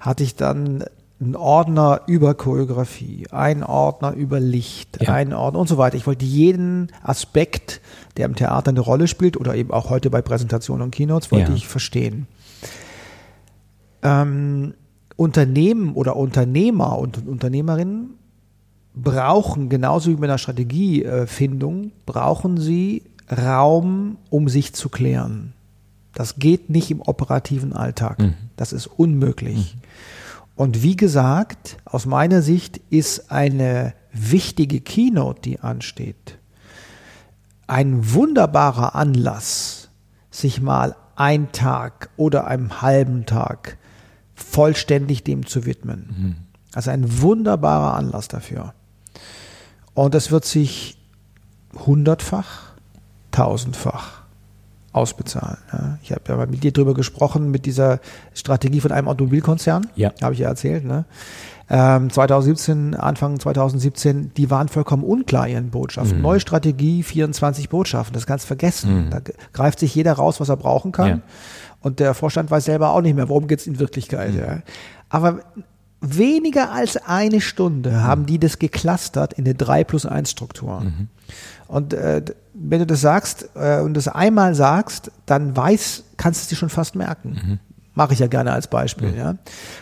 [0.00, 0.84] hatte ich dann
[1.20, 5.14] einen Ordner über Choreografie, einen Ordner über Licht, ja.
[5.14, 5.96] einen Ordner und so weiter.
[5.96, 7.80] Ich wollte jeden Aspekt,
[8.16, 11.52] der im Theater eine Rolle spielt oder eben auch heute bei Präsentationen und Keynotes, wollte
[11.52, 11.56] ja.
[11.56, 12.26] ich verstehen.
[14.02, 14.74] Ähm,
[15.14, 18.18] Unternehmen oder Unternehmer und Unternehmerinnen
[18.94, 25.54] brauchen, genauso wie bei einer Strategiefindung, brauchen sie Raum, um sich zu klären.
[26.14, 28.20] Das geht nicht im operativen Alltag.
[28.20, 28.34] Mhm.
[28.56, 29.74] Das ist unmöglich.
[29.74, 29.80] Mhm.
[30.56, 36.38] Und wie gesagt, aus meiner Sicht ist eine wichtige Keynote, die ansteht,
[37.66, 39.88] ein wunderbarer Anlass,
[40.30, 43.78] sich mal einen Tag oder einen halben Tag
[44.34, 46.14] vollständig dem zu widmen.
[46.16, 46.36] Mhm.
[46.74, 48.74] Also ein wunderbarer Anlass dafür.
[49.94, 50.98] Und das wird sich
[51.86, 52.72] hundertfach,
[53.30, 54.24] tausendfach
[54.92, 55.58] ausbezahlen.
[55.72, 55.98] Ja.
[56.02, 57.98] Ich habe ja mal mit dir drüber gesprochen, mit dieser
[58.32, 59.88] Strategie von einem Automobilkonzern.
[59.96, 60.12] Ja.
[60.22, 60.84] Habe ich ja erzählt.
[60.84, 61.04] Ne?
[61.68, 66.18] Ähm, 2017, Anfang 2017, die waren vollkommen unklar ihren Botschaften.
[66.18, 66.22] Mhm.
[66.22, 69.06] Neue Strategie, 24 Botschaften, das kannst vergessen.
[69.06, 69.10] Mhm.
[69.10, 69.20] Da
[69.52, 71.08] greift sich jeder raus, was er brauchen kann.
[71.08, 71.20] Ja.
[71.80, 74.32] Und der Vorstand weiß selber auch nicht mehr, worum geht es in Wirklichkeit.
[74.32, 74.38] Mhm.
[74.38, 74.62] Ja.
[75.08, 75.40] Aber
[76.00, 78.02] weniger als eine Stunde mhm.
[78.02, 80.80] haben die das geklustert in eine 3 plus 1 Struktur.
[80.80, 81.08] Mhm.
[81.66, 82.22] Und äh,
[82.52, 86.56] wenn du das sagst äh, und das einmal sagst, dann weiß, kannst du es dir
[86.56, 87.30] schon fast merken.
[87.30, 87.58] Mhm.
[87.94, 89.12] Mache ich ja gerne als Beispiel.
[89.12, 89.18] Mhm.
[89.18, 89.34] Ja.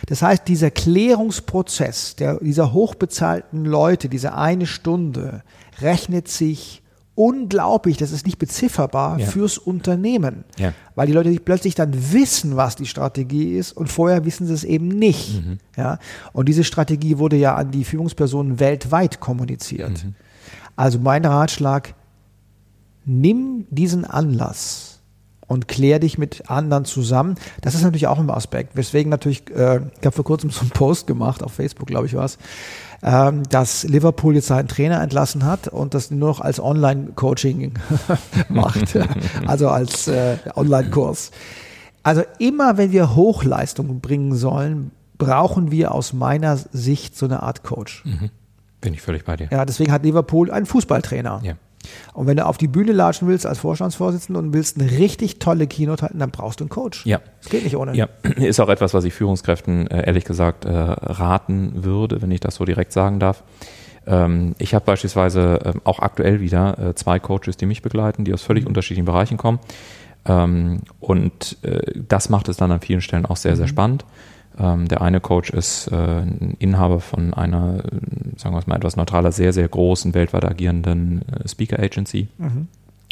[0.07, 5.43] Das heißt, dieser Klärungsprozess der, dieser hochbezahlten Leute, diese eine Stunde,
[5.81, 6.82] rechnet sich
[7.15, 9.27] unglaublich, das ist nicht bezifferbar ja.
[9.27, 10.43] fürs Unternehmen.
[10.57, 10.73] Ja.
[10.95, 14.63] Weil die Leute plötzlich dann wissen, was die Strategie ist und vorher wissen sie es
[14.63, 15.43] eben nicht.
[15.43, 15.59] Mhm.
[15.77, 15.99] Ja?
[16.33, 20.03] Und diese Strategie wurde ja an die Führungspersonen weltweit kommuniziert.
[20.03, 20.15] Mhm.
[20.75, 21.93] Also mein Ratschlag,
[23.05, 25.01] nimm diesen Anlass
[25.47, 27.35] und klär dich mit anderen zusammen.
[27.61, 30.71] Das ist natürlich auch ein Aspekt, weswegen natürlich, äh, ich habe vor kurzem so einen
[30.71, 32.37] Post gemacht, auf Facebook glaube ich was,
[33.03, 37.73] ähm, dass Liverpool jetzt seinen Trainer entlassen hat und das nur noch als Online-Coaching
[38.49, 38.97] macht,
[39.45, 41.31] also als äh, Online-Kurs.
[42.01, 47.63] Also immer, wenn wir Hochleistungen bringen sollen, brauchen wir aus meiner Sicht so eine Art
[47.63, 48.03] Coach.
[48.05, 48.29] Mhm.
[48.81, 49.47] Bin ich völlig bei dir.
[49.51, 51.41] Ja, deswegen hat Liverpool einen Fußballtrainer.
[51.43, 51.53] Ja.
[52.13, 55.67] Und wenn du auf die Bühne latschen willst als Vorstandsvorsitzender und willst eine richtig tolle
[55.67, 57.05] Keynote halten, dann brauchst du einen Coach.
[57.05, 57.19] Ja.
[57.41, 57.95] Das geht nicht ohne.
[57.95, 58.07] Ja,
[58.37, 62.55] ist auch etwas, was ich Führungskräften äh, ehrlich gesagt äh, raten würde, wenn ich das
[62.55, 63.43] so direkt sagen darf.
[64.05, 68.33] Ähm, ich habe beispielsweise ähm, auch aktuell wieder äh, zwei Coaches, die mich begleiten, die
[68.33, 68.69] aus völlig mhm.
[68.69, 69.59] unterschiedlichen Bereichen kommen.
[70.25, 71.57] Ähm, und
[71.95, 73.71] das macht es dann an vielen Stellen auch sehr, sehr mhm.
[74.59, 76.23] Ähm, der eine Coach ist äh,
[76.59, 77.83] Inhaber von einer,
[78.37, 82.27] sagen wir es mal etwas neutraler, sehr, sehr großen, weltweit agierenden äh, Speaker Agency.
[82.37, 82.67] Mhm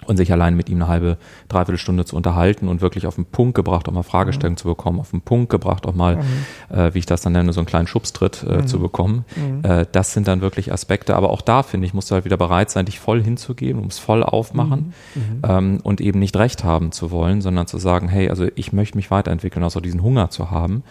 [0.08, 3.26] und sich allein mit ihm eine halbe, dreiviertel Stunde zu unterhalten und wirklich auf den
[3.26, 4.58] Punkt gebracht, auch mal Fragestellungen mhm.
[4.58, 6.76] zu bekommen, auf den Punkt gebracht, auch mal, mhm.
[6.76, 8.68] äh, wie ich das dann nenne, so einen kleinen Schubstritt äh, mhm.
[8.68, 9.26] zu bekommen.
[9.36, 9.64] Mhm.
[9.64, 12.38] Äh, das sind dann wirklich Aspekte, aber auch da, finde ich, musst du halt wieder
[12.38, 15.22] bereit sein, dich voll hinzugeben, ums voll aufmachen mhm.
[15.22, 15.42] Mhm.
[15.48, 18.98] ähm, und eben nicht recht haben zu wollen, sondern zu sagen, hey, also ich möchte
[18.98, 20.84] mich weiterentwickeln, also diesen Hunger zu haben,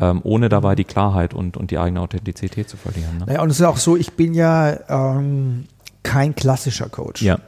[0.00, 3.18] ähm, ohne dabei die Klarheit und, und die eigene Authentizität zu verlieren.
[3.18, 3.26] Ne?
[3.26, 5.66] Naja, und es ist auch so, ich bin ja ähm,
[6.02, 7.22] kein klassischer Coach.
[7.22, 7.38] Ja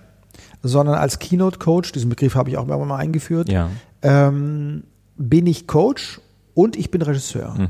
[0.63, 3.71] sondern als Keynote-Coach, diesen Begriff habe ich auch irgendwann mal eingeführt, ja.
[4.03, 4.85] ähm,
[5.17, 6.21] bin ich Coach
[6.55, 7.57] und ich bin Regisseur.
[7.57, 7.69] Hm.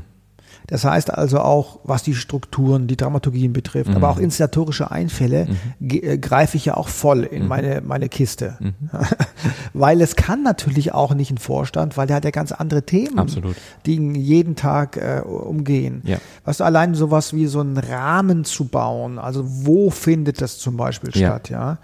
[0.67, 3.95] Das heißt also auch, was die Strukturen, die Dramaturgien betrifft, Mhm.
[3.97, 5.47] aber auch inszenatorische Einfälle,
[5.81, 7.47] ge- äh, greife ich ja auch voll in Mhm.
[7.47, 8.57] meine, meine Kiste.
[9.73, 13.19] weil es kann natürlich auch nicht ein Vorstand, weil der hat ja ganz andere Themen,
[13.19, 13.55] Absolut.
[13.85, 16.01] die ihn jeden Tag äh, umgehen.
[16.05, 16.17] Ja.
[16.45, 20.77] Weißt du, allein sowas wie so einen Rahmen zu bauen, also wo findet das zum
[20.77, 21.29] Beispiel Ja.
[21.29, 21.77] statt, ja?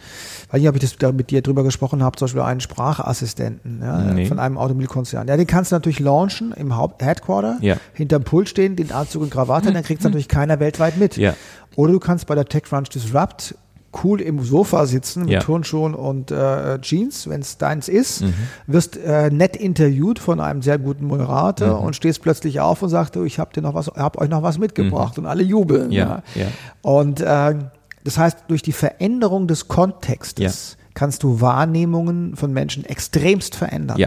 [0.52, 3.80] Weil ich, ob ich das da mit dir drüber gesprochen habe, zum Beispiel einen Sprachassistenten
[3.82, 4.26] ja, Nee.
[4.26, 5.28] von einem Automobilkonzern.
[5.28, 7.78] Ja, den kannst du natürlich launchen im Haupt Headquarter, Ja.
[7.94, 11.18] hinterm Pult stehen, den Anzug und Krawatte, dann kriegt es natürlich keiner weltweit mit.
[11.18, 11.36] Ja.
[11.76, 13.56] Oder du kannst bei der TechCrunch Disrupt
[14.04, 15.40] cool im Sofa sitzen mit Ja.
[15.40, 18.34] Turnschuhen und äh, Jeans, wenn es deins ist, Mhm.
[18.68, 21.86] wirst äh, nett interviewt von einem sehr guten Moderator Mhm.
[21.86, 24.44] und stehst plötzlich auf und sagst, du, ich habe dir noch was, hab euch noch
[24.44, 25.88] was mitgebracht und alle jubeln.
[25.88, 25.92] Mhm.
[25.94, 26.48] Ja, ja.
[26.82, 27.56] Und äh,
[28.04, 33.98] das heißt, durch die Veränderung des Kontextes kannst du Wahrnehmungen von Menschen extremst verändern.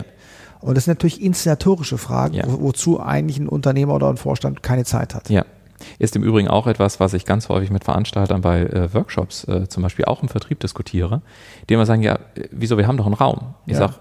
[0.61, 2.45] Und das sind natürlich inszenatorische Fragen, Ja.
[2.47, 5.31] wo, wozu eigentlich ein Unternehmer oder ein Vorstand keine Zeit hat.
[5.31, 5.45] Ja.
[6.01, 9.69] Ist im Übrigen auch etwas, was ich ganz häufig mit Veranstaltern bei äh, Workshops, äh,
[9.69, 11.23] zum Beispiel auch im Vertrieb diskutiere,
[11.69, 13.55] die immer sagen, ja, äh, wieso, wir haben doch einen Raum.
[13.67, 13.79] Ich Ja.
[13.79, 13.95] sag, äh,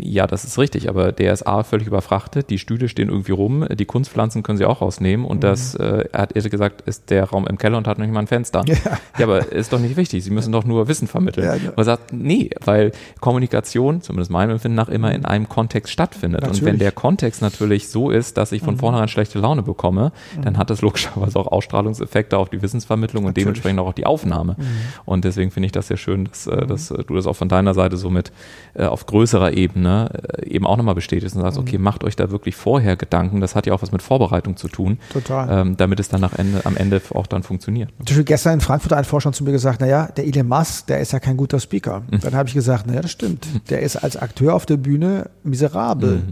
[0.00, 3.66] ja, das ist richtig, aber der ist A, völlig überfrachtet, die Stühle stehen irgendwie rum,
[3.72, 7.24] die Kunstpflanzen können sie auch rausnehmen und das, äh, er hat ehrlich gesagt, ist der
[7.24, 8.64] Raum im Keller und hat noch nicht mal ein Fenster.
[8.82, 8.98] Ja.
[9.18, 11.44] Ja, aber ist doch nicht wichtig, sie müssen doch nur Wissen vermitteln.
[11.44, 11.70] Ja, ja.
[11.70, 16.40] Und er sagt, nee, weil Kommunikation, zumindest meinem Empfinden nach, immer in einem Kontext stattfindet.
[16.42, 16.72] Und Natürlich.
[16.72, 20.12] wenn der Kontext natürlich so ist, dass ich von vornherein schlechte Laune bekomme,
[20.42, 23.44] dann hat das logischerweise auch Ausstrahlungseffekte auf die Wissensvermittlung und Natürlich.
[23.44, 24.56] dementsprechend auch auf die Aufnahme.
[25.04, 27.48] Und deswegen finde ich das sehr schön, dass, äh, dass äh, du das auch von
[27.48, 28.32] deiner Seite so mit
[28.74, 32.30] äh, auf größerer Ebene äh, eben auch nochmal bestätigst und sagst, okay, macht euch da
[32.30, 33.40] wirklich vorher Gedanken.
[33.40, 35.60] Das hat ja auch was mit Vorbereitung zu tun, Total.
[35.62, 37.90] ähm, damit es dann nach Ende, am Ende auch dann funktioniert.
[37.98, 40.86] Zum Beispiel gestern in Frankfurt hat ein Vorstand zu mir gesagt, naja, der Elon Musk,
[40.86, 42.00] der ist ja kein guter Speaker.
[42.10, 42.20] Mhm.
[42.20, 43.46] Dann habe ich gesagt, naja, das stimmt.
[43.70, 46.22] Der ist als Akteur auf der Bühne miserabel.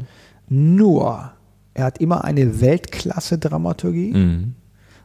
[0.48, 0.76] Mhm.
[0.76, 1.30] Nur,
[1.74, 4.54] er hat immer eine Weltklasse-Dramaturgie Mhm.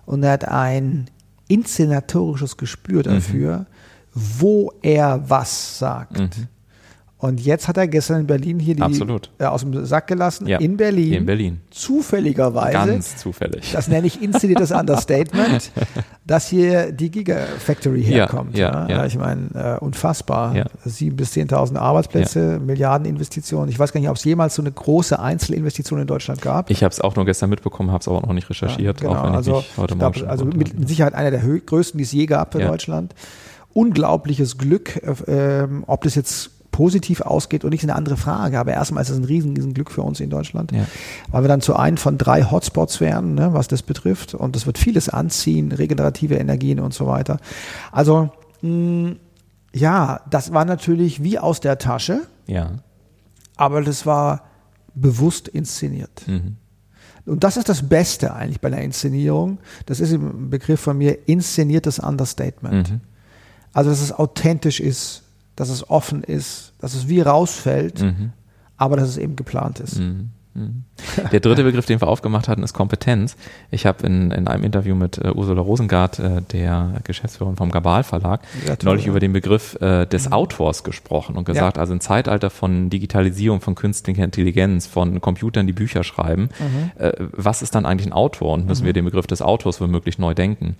[0.06, 1.06] und er hat ein
[1.48, 3.66] inszenatorisches Gespür dafür,
[4.14, 6.20] wo er was sagt.
[6.20, 6.30] Mhm.
[7.18, 9.32] Und jetzt hat er gestern in Berlin hier die Absolut.
[9.40, 11.62] Äh, aus dem Sack gelassen, Ja, in Berlin, in Berlin.
[11.72, 13.72] zufälligerweise, Ganz zufällig.
[13.72, 15.72] das nenne ich inszeniertes Understatement,
[16.28, 18.58] dass hier die Gigafactory herkommt.
[18.58, 19.06] ja, ja.
[19.06, 20.66] Ich meine, äh, unfassbar.
[20.84, 23.70] Sieben bis 10.000 Arbeitsplätze, Milliardeninvestitionen.
[23.70, 26.70] Ich weiß gar nicht, ob es jemals so eine große Einzelinvestition in Deutschland gab.
[26.70, 29.14] Ich habe es auch nur gestern mitbekommen, habe es aber auch noch nicht recherchiert, genau.
[29.16, 32.52] auch wenn ich also, glaub, also mit, Sicherheit einer der größten, die es je gab
[32.52, 32.60] für.
[32.60, 33.16] Deutschland.
[33.74, 34.98] Unglaubliches Glück.
[35.28, 38.60] äh, Ähm, ob das jetzt positiv ausgeht und nicht ist eine andere Frage.
[38.60, 40.86] Aber erstmal ist es ein riesen, riesen Glück für uns in Deutschland, Ja.
[41.32, 44.34] weil wir dann zu einem von drei Hotspots werden, ne, was das betrifft.
[44.34, 47.38] Und das wird vieles anziehen, regenerative Energien und so weiter.
[47.94, 48.30] Also
[48.62, 49.16] mh,
[49.74, 52.72] ja, das war natürlich wie aus der Tasche, Ja.
[53.56, 54.42] aber das war
[54.96, 56.24] bewusst inszeniert.
[56.28, 56.58] Mhm.
[57.26, 59.60] Und das ist das Beste eigentlich bei einer Inszenierung.
[59.86, 62.92] Das ist im Begriff von mir inszeniertes Understatement.
[62.92, 63.02] Mhm.
[63.74, 65.24] Also, dass es authentisch ist,
[65.56, 68.32] dass es offen ist, dass es wie rausfällt, Mhm.
[68.78, 70.00] aber dass es eben geplant ist.
[70.00, 70.30] Mhm.
[70.58, 70.84] Mhm.
[71.34, 73.36] Der dritte Begriff, den wir aufgemacht hatten, ist Kompetenz.
[73.72, 78.04] Ich habe in, in einem Interview mit äh, Ursula Rosengart, äh, der Geschäftsführerin vom Gabal
[78.06, 79.12] Verlag, Ja, toll, neulich ja.
[79.12, 83.76] über den Begriff äh, des Autors gesprochen und gesagt, also im Zeitalter von Digitalisierung, von
[83.76, 86.48] künstlicher Intelligenz, von Computern, die Bücher schreiben,
[87.00, 90.20] äh, was ist dann eigentlich ein Autor und müssen wir den Begriff des Autors womöglich
[90.20, 90.78] neu denken?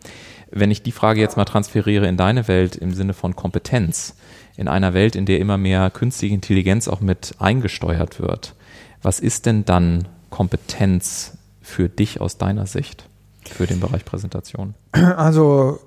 [0.52, 4.16] Wenn ich die Frage jetzt mal transferiere in deine Welt im Sinne von Kompetenz,
[4.58, 8.56] in einer Welt, in der immer mehr künstliche Intelligenz auch mit eingesteuert wird,
[9.02, 13.10] was ist denn dann Kompetenz für dich aus deiner Sicht
[13.50, 14.74] für den Bereich Präsentation?
[14.92, 15.80] Also,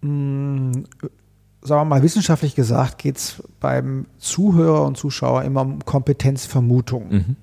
[0.00, 0.84] mh,
[1.62, 7.08] sagen wir mal, wissenschaftlich gesagt geht es beim Zuhörer und Zuschauer immer um Kompetenzvermutung.
[7.10, 7.36] Mhm.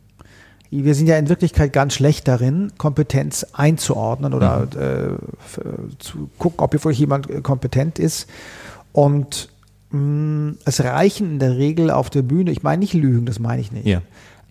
[0.69, 4.79] Wir sind ja in Wirklichkeit ganz schlecht darin, Kompetenz einzuordnen oder Mhm.
[4.81, 8.27] äh, zu gucken, ob hier wirklich jemand äh, kompetent ist.
[8.91, 9.49] Und
[9.93, 13.61] mh, es reichen in der Regel auf der Bühne, ich meine nicht Lügen, das meine
[13.61, 13.87] ich nicht.
[13.87, 14.01] Ja.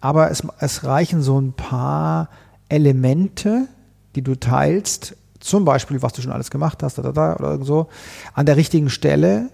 [0.00, 2.28] Aber es, es reichen so ein paar
[2.68, 3.68] Elemente,
[4.16, 7.64] die du teilst, zum Beispiel, was du schon alles gemacht hast, da, da, da, oder
[7.64, 7.88] so,
[8.32, 9.50] an der richtigen Stelle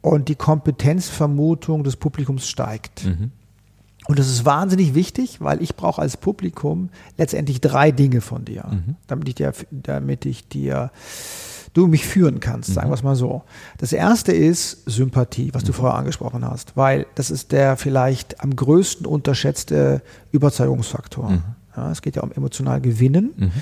[0.00, 3.04] und die Kompetenzvermutung des Publikums steigt.
[3.04, 3.30] Mhm.
[4.08, 8.64] Und das ist wahnsinnig wichtig, weil ich brauche als Publikum letztendlich drei Dinge von dir,
[8.68, 8.96] Mhm.
[9.06, 10.90] damit ich dir, damit ich dir,
[11.72, 13.42] du mich führen kannst, sagen wir es mal so.
[13.78, 18.54] Das erste ist Sympathie, was du vorher angesprochen hast, weil das ist der vielleicht am
[18.54, 20.02] größten unterschätzte
[20.32, 21.30] Überzeugungsfaktor.
[21.30, 21.42] Mhm.
[21.76, 23.32] Ja, es geht ja um emotional Gewinnen.
[23.36, 23.52] Mhm.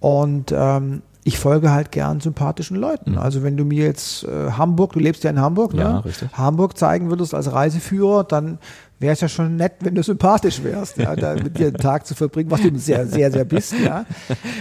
[0.00, 3.12] Und ähm, ich folge halt gern sympathischen Leuten.
[3.12, 3.18] Mhm.
[3.18, 5.82] Also wenn du mir jetzt äh, Hamburg, du lebst ja in Hamburg, ne?
[5.82, 6.30] Ja, richtig.
[6.32, 8.58] Hamburg zeigen würdest als Reiseführer, dann
[9.02, 12.06] wäre es ja schon nett, wenn du sympathisch wärst, ja, da mit dir einen Tag
[12.06, 14.04] zu verbringen, was du sehr, sehr, sehr bist, ja.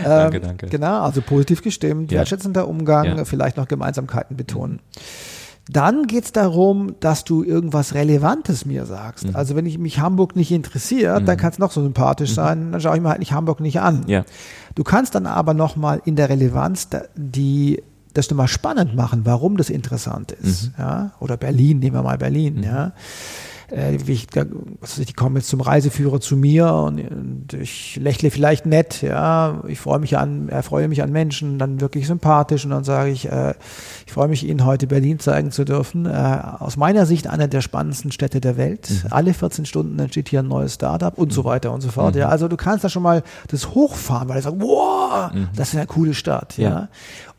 [0.03, 0.67] Ähm, danke, danke.
[0.67, 2.19] Genau, also positiv gestimmt, Ja.
[2.19, 3.25] wertschätzender Umgang, Ja.
[3.25, 4.79] vielleicht noch Gemeinsamkeiten betonen.
[5.69, 9.27] Dann geht's darum, dass du irgendwas Relevantes mir sagst.
[9.27, 9.35] Mhm.
[9.35, 12.81] Also wenn ich mich Hamburg nicht interessiert, dann kann es noch so sympathisch sein, dann
[12.81, 14.03] schaue ich mir halt nicht Hamburg nicht an.
[14.07, 14.25] Ja.
[14.75, 17.81] Du kannst dann aber nochmal in der Relevanz die
[18.13, 20.71] das nochmal spannend machen, warum das interessant ist.
[20.77, 21.11] Ja?
[21.19, 22.91] Oder Berlin, nehmen wir mal Berlin, ja.
[23.71, 24.45] Äh, ich, da-
[24.97, 29.63] ich, die kommen jetzt zum Reiseführer zu mir und, und ich lächle vielleicht nett, ja.
[29.67, 33.29] Ich freue mich an, erfreue mich an Menschen, dann wirklich sympathisch und dann sage ich,
[33.31, 33.53] äh,
[34.05, 36.05] ich freue mich, Ihnen heute Berlin zeigen zu dürfen.
[36.05, 36.09] Äh,
[36.59, 38.89] aus meiner Sicht einer der spannendsten Städte der Welt.
[39.09, 42.15] Alle 14 Stunden entsteht hier ein neues Startup und so weiter und so fort.
[42.15, 45.75] Ja, also du kannst da schon mal das hochfahren, weil du sagst, wow, das ist
[45.75, 46.57] eine coole Stadt.
[46.57, 46.69] Ja.
[46.69, 46.87] Ja.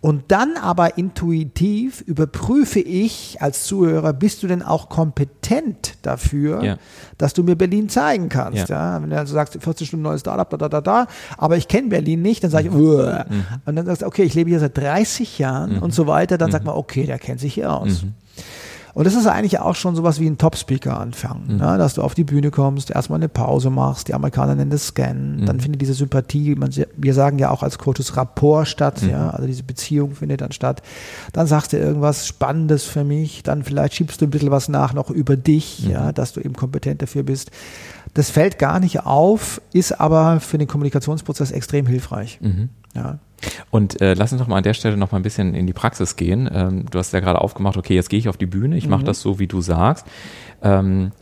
[0.02, 6.76] Und dann aber intuitiv überprüfe ich als Zuhörer, bist du denn auch kompetent dafür, Ja.
[7.18, 8.68] dass du mir Berlin zeigen kannst?
[8.68, 9.00] Ja.
[9.00, 11.06] Wenn du also sagst, 14 Stunden neues Startup, da, da, da, da,
[11.38, 13.26] aber ich kenne Berlin nicht, dann sage ich, "Uah."
[13.64, 16.50] und dann sagst du, okay, ich lebe hier seit 30 Jahren und so weiter, dann
[16.50, 18.04] sagt man, okay, der kennt sich hier aus.
[18.94, 21.78] Und das ist eigentlich auch schon sowas wie ein Top-Speaker anfangen, ne?
[21.78, 25.42] dass du auf die Bühne kommst, erstmal eine Pause machst, die Amerikaner nennen das Scan,
[25.46, 29.46] dann findet diese Sympathie, man, wir sagen ja auch als Coaches Rapport statt, ja, also
[29.46, 30.82] diese Beziehung findet dann statt.
[31.32, 34.92] Dann sagst du irgendwas Spannendes für mich, dann vielleicht schiebst du ein bisschen was nach
[34.92, 37.50] noch über dich, ja, dass du eben kompetent dafür bist.
[38.14, 42.38] Das fällt gar nicht auf, ist aber für den Kommunikationsprozess extrem hilfreich.
[42.94, 43.18] Ja.
[43.70, 45.72] Und äh, lass uns doch mal an der Stelle noch mal ein bisschen in die
[45.72, 46.48] Praxis gehen.
[46.52, 49.04] Ähm, du hast ja gerade aufgemacht, okay, jetzt gehe ich auf die Bühne, ich mache
[49.04, 50.06] das so, wie du sagst.
[50.62, 51.12] Ähm,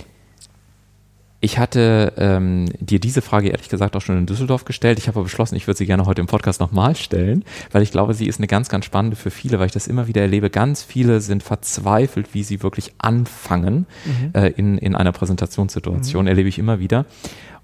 [1.42, 4.98] ich hatte ähm, dir diese Frage ehrlich gesagt auch schon in Düsseldorf gestellt.
[4.98, 7.90] Ich habe aber beschlossen, ich würde sie gerne heute im Podcast nochmal stellen, weil ich
[7.90, 10.50] glaube, sie ist eine ganz, ganz spannende für viele, weil ich das immer wieder erlebe.
[10.50, 13.86] Ganz viele sind verzweifelt, wie sie wirklich anfangen
[14.34, 17.06] äh, in, in einer Präsentationssituation, erlebe ich immer wieder.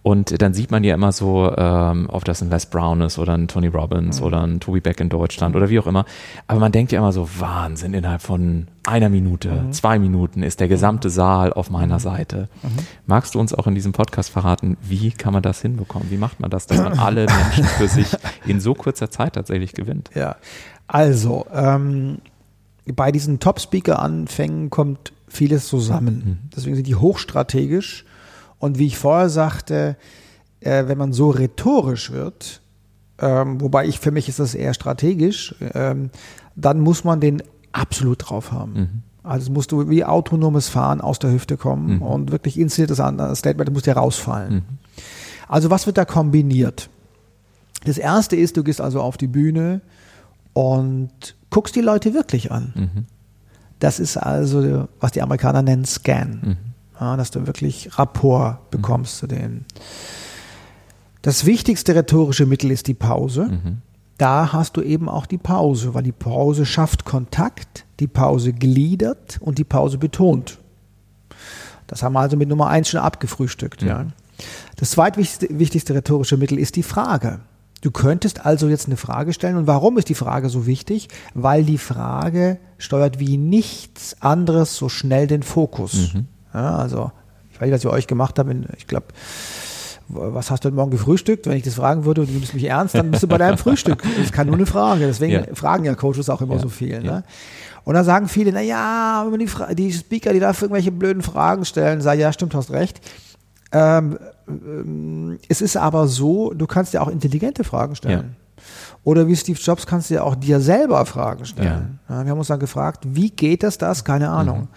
[0.07, 3.35] Und dann sieht man ja immer so, ähm, ob das ein Les Brown ist oder
[3.35, 6.05] ein Tony Robbins oder ein Toby Beck in Deutschland oder wie auch immer.
[6.47, 10.69] Aber man denkt ja immer so, Wahnsinn, innerhalb von einer Minute, zwei Minuten ist der
[10.69, 12.49] gesamte Saal auf meiner Seite.
[13.07, 16.09] Magst du uns auch in diesem Podcast verraten, wie kann man das hinbekommen?
[16.09, 18.07] Wie macht man das, dass man alle Menschen für sich
[18.47, 20.11] in so kurzer Zeit tatsächlich gewinnt?
[20.15, 20.37] Ja,
[20.87, 22.19] also ähm,
[22.95, 26.49] bei diesen Top-Speaker-Anfängen kommt vieles zusammen.
[26.57, 28.06] Deswegen sind die hochstrategisch.
[28.59, 29.97] Und wie ich vorher sagte,
[30.61, 32.61] äh, wenn man so rhetorisch wird,
[33.19, 36.11] ähm, wobei ich für mich ist das eher strategisch, ähm,
[36.55, 37.43] dann muss man den
[37.73, 39.03] absolut drauf haben.
[39.23, 43.35] Also es musst du wie autonomes Fahren aus der Hüfte kommen und wirklich inszeniertes An-
[43.35, 44.65] Statement muss dir rausfallen.
[45.49, 46.89] Also was wird da kombiniert?
[47.85, 49.81] Das erste ist, du gehst also auf die Bühne
[50.53, 53.07] und guckst die Leute wirklich an.
[53.79, 56.57] Das ist also, was die Amerikaner nennen, Scan.
[57.01, 59.65] Ja, dass du wirklich Rapport bekommst zu denen.
[61.23, 63.49] Das wichtigste rhetorische Mittel ist die Pause.
[64.19, 69.39] Da hast du eben auch die Pause, weil die Pause schafft Kontakt, die Pause gliedert
[69.41, 70.59] und die Pause betont.
[71.87, 73.83] Das haben wir also mit Nummer eins schon abgefrühstückt.
[73.83, 74.07] Ja.
[74.77, 77.41] Das zweitwichtigste wichtigste rhetorische Mittel ist die Frage.
[77.83, 79.57] Du könntest also jetzt eine Frage stellen.
[79.57, 81.09] Und warum ist die Frage so wichtig?
[81.35, 86.13] Weil die Frage steuert wie nichts anderes so schnell den Fokus.
[86.57, 87.13] Ja, also,
[87.53, 88.55] ich weiß nicht, was ich euch gemacht habe.
[88.79, 89.07] Ich glaube,
[90.09, 91.47] was hast du heute Morgen gefrühstückt?
[91.47, 93.59] Wenn ich das fragen würde und du nimmst mich ernst, dann bist du bei deinem
[93.59, 94.03] Frühstück.
[94.19, 95.07] Das kann nur eine Frage.
[95.07, 95.43] Deswegen Ja.
[95.55, 96.61] fragen ja Coaches auch immer Ja.
[96.61, 97.03] so viel.
[97.03, 97.25] Ne?
[97.85, 101.23] Und dann sagen viele, na ja, aber die, Fra- die Speaker, die da irgendwelche blöden
[101.23, 103.01] Fragen stellen, sagen, ja, stimmt, hast recht.
[103.73, 108.37] Ähm, ähm, es ist aber so, du kannst ja auch intelligente Fragen stellen.
[109.05, 112.01] Oder wie Steve Jobs kannst du ja auch dir selber Fragen stellen.
[112.09, 112.25] Ja.
[112.25, 114.05] wir haben uns dann gefragt, wie geht das das?
[114.05, 114.69] Keine Ahnung.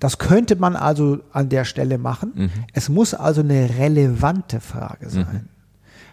[0.00, 2.50] Das könnte man also an der Stelle machen.
[2.72, 5.48] Es muss also eine relevante Frage sein.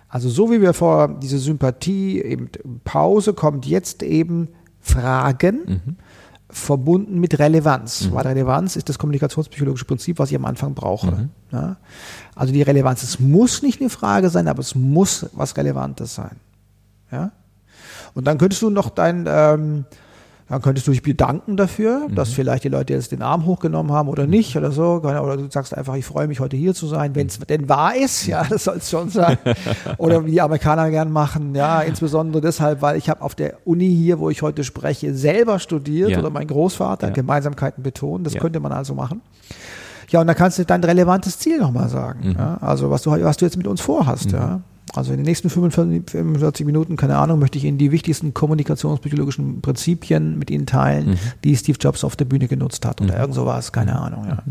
[0.08, 2.50] Also so wie wir vor diese Sympathie, eben
[2.84, 4.50] Pause, kommt jetzt eben
[4.80, 5.98] Fragen
[6.50, 8.10] verbunden mit Relevanz.
[8.12, 11.30] Weil Relevanz ist das kommunikationspsychologische Prinzip, was ich am Anfang brauche.
[11.52, 11.78] Ja?
[12.36, 16.38] Also die Relevanz, es muss nicht eine Frage sein, aber es muss was Relevantes sein.
[17.16, 17.32] Ja?
[18.14, 19.86] Und dann könntest du noch dein, ähm,
[20.48, 24.08] dann könntest du dich bedanken dafür, dass vielleicht die Leute jetzt den Arm hochgenommen haben
[24.10, 25.02] oder nicht oder so.
[25.02, 27.96] Oder du sagst einfach, ich freue mich heute hier zu sein, wenn es denn wahr
[27.96, 29.40] ist, ja, das soll es schon sein.
[29.98, 33.90] Oder wie die Amerikaner gern machen, ja, insbesondere deshalb, weil ich habe auf der Uni
[33.90, 36.20] hier, wo ich heute spreche, selber studiert Ja.
[36.20, 37.14] oder mein Großvater, Ja.
[37.14, 38.40] Gemeinsamkeiten betonen, das Ja.
[38.40, 39.22] könnte man also machen.
[40.10, 42.20] Ja, und dann kannst du dein relevantes Ziel nochmal sagen.
[42.30, 42.36] Mhm.
[42.38, 42.58] Ja?
[42.62, 44.32] Also was du, was du jetzt mit uns vorhast.
[44.32, 44.62] Ja?
[44.94, 49.62] Also in den nächsten 45, 45 Minuten, keine Ahnung, möchte ich Ihnen die wichtigsten kommunikationspsychologischen
[49.62, 51.18] Prinzipien mit Ihnen teilen, mhm.
[51.44, 53.20] die Steve Jobs auf der Bühne genutzt hat oder mhm.
[53.20, 54.26] irgend sowas, keine Ahnung.
[54.28, 54.44] Ja.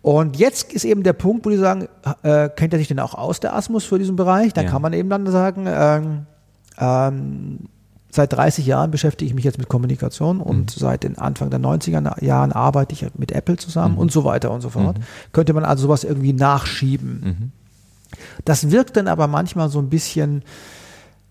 [0.00, 1.88] Und jetzt ist eben der Punkt, wo die sagen,
[2.22, 4.54] äh, kennt er sich denn auch aus, der Asmus, für diesen Bereich?
[4.54, 4.70] Da ja.
[4.70, 6.26] kann man eben dann sagen, ähm,
[6.78, 7.58] ähm,
[8.10, 10.80] seit 30 Jahren beschäftige ich mich jetzt mit Kommunikation und mhm.
[10.80, 14.00] seit den Anfang der 90er Jahren arbeite ich mit Apple zusammen mhm.
[14.00, 14.98] und so weiter und so fort.
[14.98, 15.02] Mhm.
[15.32, 17.52] Könnte man also sowas irgendwie nachschieben.
[18.10, 18.42] Mhm.
[18.44, 20.42] Das wirkt dann aber manchmal so ein bisschen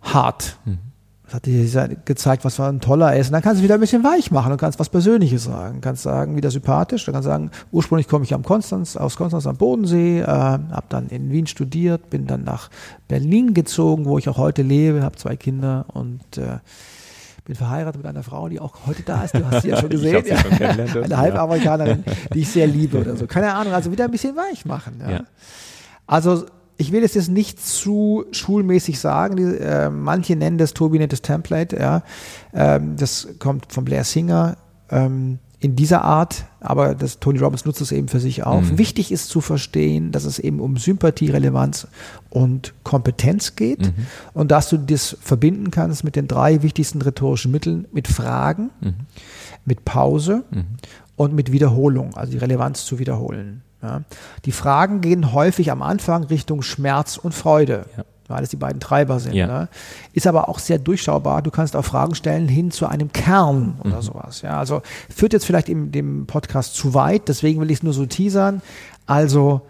[0.01, 0.57] hart.
[0.65, 0.79] Mhm.
[1.27, 3.27] Das hat dir gezeigt, was für ein toller ist.
[3.27, 5.81] Und dann kannst du wieder ein bisschen weich machen und kannst was Persönliches sagen.
[5.81, 7.03] Kannst sagen, wieder sympathisch.
[7.03, 11.07] Du kannst sagen, ursprünglich komme ich am Konstanz, aus Konstanz am Bodensee, äh, habe dann
[11.09, 12.69] in Wien studiert, bin dann nach
[13.09, 16.59] Berlin gezogen, wo ich auch heute lebe, habe zwei Kinder und äh,
[17.43, 19.35] bin verheiratet mit einer Frau, die auch heute da ist.
[19.35, 20.23] Du hast sie ja schon gesehen.
[20.25, 23.27] Ja, schon eine Halbamerikanerin, die ich sehr liebe oder so.
[23.27, 25.01] Keine Ahnung, also wieder ein bisschen weich machen.
[25.01, 25.11] Ja.
[25.11, 25.23] ja.
[26.05, 26.45] Also
[26.77, 29.35] ich will es jetzt nicht zu schulmäßig sagen.
[29.35, 31.75] Die, äh, manche nennen das das Template.
[31.75, 32.03] Ja,
[32.53, 34.57] ähm, das kommt von Blair Singer
[34.89, 38.61] ähm, in dieser Art, aber das Tony Robbins nutzt es eben für sich auch.
[38.61, 38.77] Mhm.
[38.77, 41.87] Wichtig ist zu verstehen, dass es eben um Sympathie, Relevanz
[42.29, 43.93] und Kompetenz geht mhm.
[44.33, 48.93] und dass du das verbinden kannst mit den drei wichtigsten rhetorischen Mitteln: mit Fragen, mhm.
[49.65, 50.65] mit Pause mhm.
[51.15, 53.63] und mit Wiederholung, also die Relevanz zu wiederholen.
[53.81, 54.01] Ja.
[54.45, 57.85] Die Fragen gehen häufig am Anfang Richtung Schmerz und Freude.
[57.95, 59.33] Ja weil es die beiden Treiber sind.
[59.33, 59.47] Ja.
[59.47, 59.69] Ne?
[60.13, 61.41] Ist aber auch sehr durchschaubar.
[61.41, 64.01] Du kannst auch Fragen stellen hin zu einem Kern oder mhm.
[64.01, 64.41] sowas.
[64.41, 67.93] Ja, also führt jetzt vielleicht in dem Podcast zu weit, deswegen will ich es nur
[67.93, 68.61] so teasern.
[69.05, 69.61] Also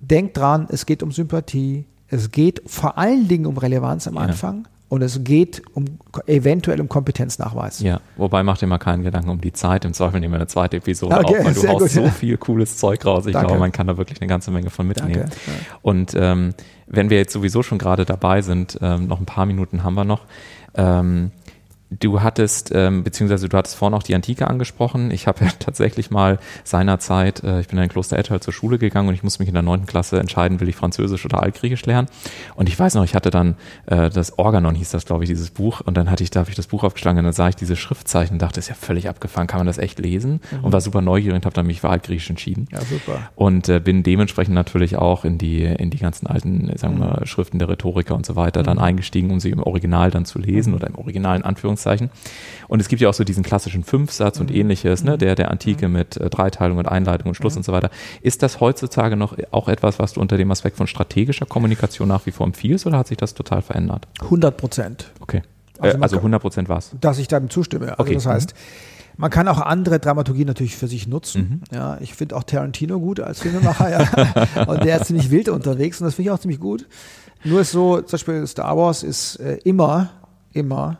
[0.00, 4.18] denk dran, es geht um Sympathie, es geht vor allen Dingen um Relevanz am.
[4.18, 4.68] Anfang.
[4.88, 5.84] Und es geht um
[6.26, 7.80] eventuell um Kompetenznachweis.
[7.80, 9.84] Ja, wobei macht dir mal keinen Gedanken um die Zeit.
[9.84, 12.10] Im Zweifel nehmen wir eine zweite Episode okay, auf, weil du haust gut, so ja.
[12.10, 13.26] viel cooles Zeug raus.
[13.26, 13.48] Ich Danke.
[13.48, 15.14] glaube, man kann da wirklich eine ganze Menge von mitnehmen.
[15.14, 15.30] Danke.
[15.82, 16.54] Und ähm,
[16.86, 20.04] wenn wir jetzt sowieso schon gerade dabei sind, ähm, noch ein paar Minuten haben wir
[20.04, 20.26] noch.
[20.74, 21.30] Ähm,
[22.00, 25.10] Du hattest, ähm, beziehungsweise du hattest vorhin auch die Antike angesprochen.
[25.10, 29.08] Ich habe ja tatsächlich mal seinerzeit, äh, ich bin in Kloster Ettal zur Schule gegangen
[29.08, 32.08] und ich musste mich in der neunten Klasse entscheiden, will ich Französisch oder Altgriechisch lernen.
[32.56, 35.50] Und ich weiß noch, ich hatte dann äh, das Organon hieß das, glaube ich, dieses
[35.50, 35.80] Buch.
[35.80, 37.76] Und dann hatte ich, da habe ich das Buch aufgeschlagen und dann sah ich diese
[37.76, 40.40] Schriftzeichen und dachte, ist ja völlig abgefahren, kann man das echt lesen?
[40.50, 40.64] Mhm.
[40.64, 42.66] Und war super neugierig und habe dann mich für Altgriechisch entschieden.
[42.72, 43.30] Ja, super.
[43.36, 47.26] Und äh, bin dementsprechend natürlich auch in die, in die ganzen alten, sagen wir mhm.
[47.26, 48.64] Schriften der Rhetoriker und so weiter mhm.
[48.64, 50.76] dann eingestiegen, um sie im Original dann zu lesen mhm.
[50.76, 52.10] oder im originalen Anführungszeichen Anführungszeichen.
[52.68, 54.56] Und es gibt ja auch so diesen klassischen Fünfsatz und mhm.
[54.56, 55.94] ähnliches, ne, der der Antike mhm.
[55.94, 57.58] mit äh, Dreiteilung und Einleitung und Schluss mhm.
[57.58, 57.90] und so weiter.
[58.22, 62.26] Ist das heutzutage noch auch etwas, was du unter dem Aspekt von strategischer Kommunikation nach
[62.26, 64.08] wie vor empfiehlst oder hat sich das total verändert?
[64.22, 65.10] 100 Prozent.
[65.20, 65.42] Okay.
[65.78, 66.92] Also, äh, also 100 Prozent was?
[67.00, 67.90] Dass ich dann zustimme.
[67.90, 68.14] Also okay.
[68.14, 68.54] Das heißt,
[69.16, 71.62] man kann auch andere Dramaturgie natürlich für sich nutzen.
[71.70, 71.76] Mhm.
[71.76, 74.64] Ja, ich finde auch Tarantino gut als Filmemacher, ja.
[74.66, 76.88] Und der ist ziemlich wild unterwegs und das finde ich auch ziemlich gut.
[77.44, 80.10] Nur ist so, zum Beispiel Star Wars ist äh, immer,
[80.52, 80.98] immer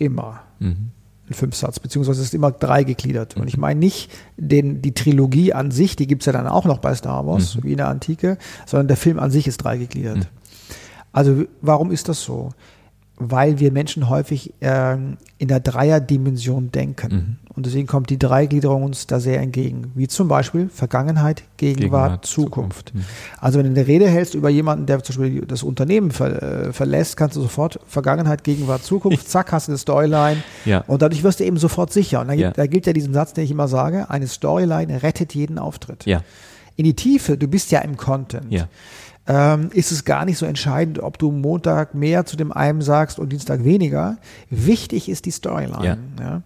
[0.00, 0.90] immer mhm.
[1.28, 3.36] ein Fünfsatz, beziehungsweise es ist immer drei gegliedert.
[3.36, 3.42] Mhm.
[3.42, 3.60] Und ich mhm.
[3.62, 6.94] meine nicht den, die Trilogie an sich, die gibt es ja dann auch noch bei
[6.94, 7.64] Star Wars, mhm.
[7.64, 10.18] wie in der Antike, sondern der Film an sich ist drei gegliedert.
[10.18, 10.26] Mhm.
[11.12, 12.50] Also warum ist das so?
[13.20, 17.38] weil wir Menschen häufig äh, in der Dreierdimension denken.
[17.54, 19.90] Und deswegen kommt die Dreigliederung uns da sehr entgegen.
[19.94, 22.90] Wie zum Beispiel Vergangenheit, Gegenwart, Gegenwart Zukunft.
[22.90, 22.94] Zukunft.
[22.94, 23.04] Mhm.
[23.40, 26.72] Also wenn du eine Rede hältst über jemanden, der zum Beispiel das Unternehmen ver äh,
[26.72, 30.42] verlässt, kannst du sofort Vergangenheit, Gegenwart, Zukunft, zack, hast du eine Storyline.
[30.64, 30.84] Ja.
[30.86, 32.20] Und dadurch wirst du eben sofort sicher.
[32.20, 32.52] Und da, ja.
[32.52, 36.06] da gilt ja diesen Satz, den ich immer sage, eine Storyline rettet jeden Auftritt.
[36.06, 36.22] Ja.
[36.76, 38.50] In die Tiefe, du bist ja im Content.
[38.50, 38.68] Ja
[39.26, 43.18] ähm, ist es gar nicht so entscheidend, ob du Montag mehr zu dem einen sagst
[43.18, 44.16] und Dienstag weniger.
[44.48, 45.98] Wichtig ist die Storyline.
[46.18, 46.24] Ja.
[46.24, 46.42] ja.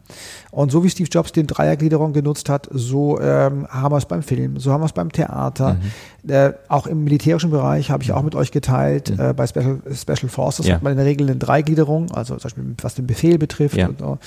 [0.50, 4.22] Und so wie Steve Jobs den Dreiergliederung genutzt hat, so ähm, haben wir es beim
[4.22, 5.78] Film, so haben wir es beim Theater.
[6.24, 6.30] Mhm.
[6.30, 9.10] Äh, auch im militärischen Bereich habe ich auch mit euch geteilt.
[9.10, 9.20] Mhm.
[9.20, 10.74] Äh, bei Special, Special Forces ja.
[10.74, 13.76] hat man in der Regel eine Dreigliederung, also zum Beispiel was den Befehl betrifft.
[13.76, 13.88] Ja.
[13.98, 14.18] So.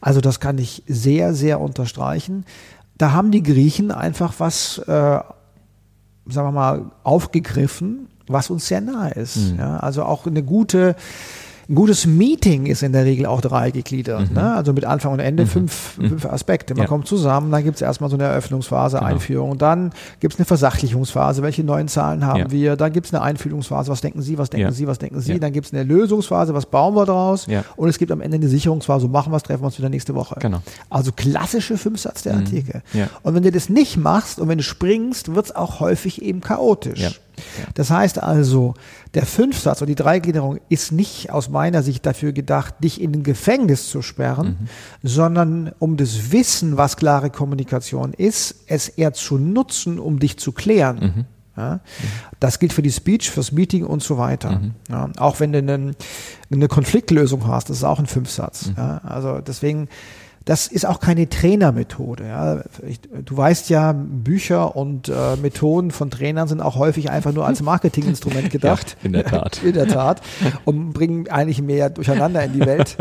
[0.00, 2.44] Also das kann ich sehr, sehr unterstreichen.
[2.98, 5.20] Da haben die Griechen einfach was äh,
[6.26, 9.36] sagen wir mal, aufgegriffen, was uns sehr nahe ist.
[9.36, 9.58] Mhm.
[9.58, 10.94] Ja, also auch eine gute
[11.68, 14.30] ein gutes Meeting ist in der Regel auch drei gegliedert.
[14.30, 14.36] Mhm.
[14.36, 14.54] Ne?
[14.54, 15.48] Also mit Anfang und Ende mhm.
[15.48, 16.08] fünf, mhm.
[16.08, 16.74] fünf Aspekte.
[16.74, 16.88] Man ja.
[16.88, 19.08] kommt zusammen, dann gibt es erstmal so eine Eröffnungsphase, genau.
[19.08, 19.90] Einführung, dann
[20.20, 22.50] gibt es eine Versachlichungsphase, welche neuen Zahlen haben ja.
[22.50, 24.72] wir, dann gibt es eine Einfühlungsphase, was denken Sie, was denken ja.
[24.72, 27.46] Sie, was denken Sie, dann gibt es eine Lösungsphase, was bauen wir daraus
[27.76, 29.88] und es gibt am Ende eine Sicherungsphase, so machen wir es, treffen wir uns wieder
[29.88, 30.36] nächste Woche.
[30.40, 30.62] Genau.
[30.90, 32.38] Also klassische Fünfsatz der mhm.
[32.40, 32.82] Antike.
[33.22, 36.40] Und wenn du das nicht machst und wenn du springst, wird es auch häufig eben
[36.40, 37.20] chaotisch.
[37.74, 38.74] Das heißt also,
[39.14, 43.22] der Fünfsatz oder die Dreigliederung ist nicht aus meiner Sicht dafür gedacht, dich in ein
[43.22, 44.68] Gefängnis zu sperren, mhm.
[45.08, 50.52] sondern um das Wissen, was klare Kommunikation ist, es eher zu nutzen, um dich zu
[50.52, 51.14] klären.
[51.16, 51.24] Mhm.
[51.56, 51.80] Ja?
[52.40, 54.58] Das gilt für die Speech, fürs Meeting und so weiter.
[54.58, 54.74] Mhm.
[54.88, 55.10] Ja?
[55.18, 55.94] Auch wenn du eine,
[56.50, 58.68] eine Konfliktlösung hast, das ist auch ein Fünfsatz.
[58.68, 58.74] Mhm.
[58.76, 59.00] Ja?
[59.04, 59.88] Also deswegen,
[60.44, 62.26] das ist auch keine Trainermethode.
[62.26, 62.62] Ja?
[62.86, 67.46] Ich, du weißt ja, Bücher und äh, Methoden von Trainern sind auch häufig einfach nur
[67.46, 68.96] als Marketinginstrument gedacht.
[69.00, 69.62] Ja, in der Tat.
[69.64, 70.22] in der Tat.
[70.64, 72.96] Und bringen eigentlich mehr durcheinander in die Welt.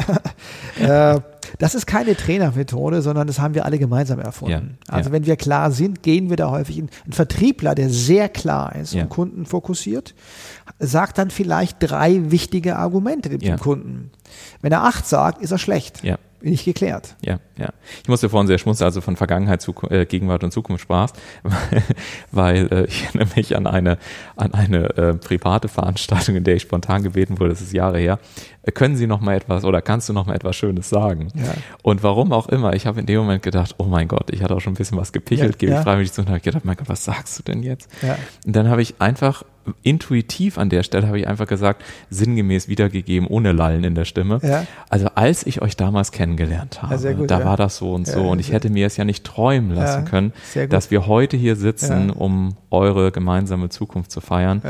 [0.80, 1.20] äh,
[1.58, 4.78] das ist keine Trainermethode, sondern das haben wir alle gemeinsam erfunden.
[4.88, 5.12] Ja, also ja.
[5.12, 6.88] wenn wir klar sind, gehen wir da häufig in.
[7.06, 9.04] Ein Vertriebler, der sehr klar ist Ja.
[9.04, 10.14] und Kunden fokussiert,
[10.78, 14.10] sagt dann vielleicht drei wichtige Argumente dem Kunden.
[14.62, 16.02] Wenn er acht sagt, ist er schlecht.
[16.02, 16.18] Ja.
[16.44, 17.16] Nicht geklärt.
[17.24, 17.70] Ja, ja.
[18.02, 21.16] Ich musste vorhin sehr schmunzeln, also von Vergangenheit, Zuku äh, Gegenwart und Zukunft sprachst,
[22.32, 23.96] weil äh, ich erinnere mich an eine,
[24.36, 28.18] an eine äh, private Veranstaltung, in der ich spontan gebeten wurde, das ist Jahre her,
[28.62, 31.28] äh, können Sie noch mal etwas oder kannst du noch mal etwas Schönes sagen?
[31.34, 31.54] Ja.
[31.82, 34.54] Und warum auch immer, ich habe in dem Moment gedacht, oh mein Gott, ich hatte
[34.54, 35.78] auch schon ein bisschen was gepichelt, Ja, gebe ja.
[35.78, 37.88] ich freiwillig zu und habe gedacht, mein Gott, was sagst du denn jetzt?
[38.02, 38.18] Ja.
[38.44, 39.44] Und dann habe ich einfach
[39.82, 44.40] intuitiv an der Stelle habe ich einfach gesagt, sinngemäß wiedergegeben, ohne Lallen in der Stimme.
[44.42, 44.66] Ja.
[44.88, 47.44] Also als ich euch damals kennengelernt habe, Ja, gut, da ja.
[47.44, 50.32] war das so und so und ich hätte mir es ja nicht träumen lassen können,
[50.68, 54.62] dass wir heute hier sitzen, um eure gemeinsame Zukunft zu feiern.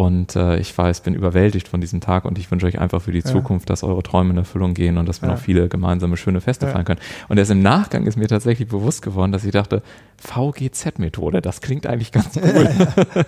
[0.00, 0.06] Ja.
[0.06, 3.12] Und äh, ich weiß, bin überwältigt von diesem Tag und ich wünsche euch einfach für
[3.12, 3.24] die Ja.
[3.24, 5.34] Zukunft, dass eure Träume in Erfüllung gehen und dass wir Ja.
[5.34, 6.72] noch viele gemeinsame schöne Feste Ja.
[6.72, 7.00] feiern können.
[7.28, 9.82] Und erst im Nachgang ist mir tatsächlich bewusst geworden, dass ich dachte,
[10.18, 12.68] VGZ-Methode, das klingt eigentlich ganz cool.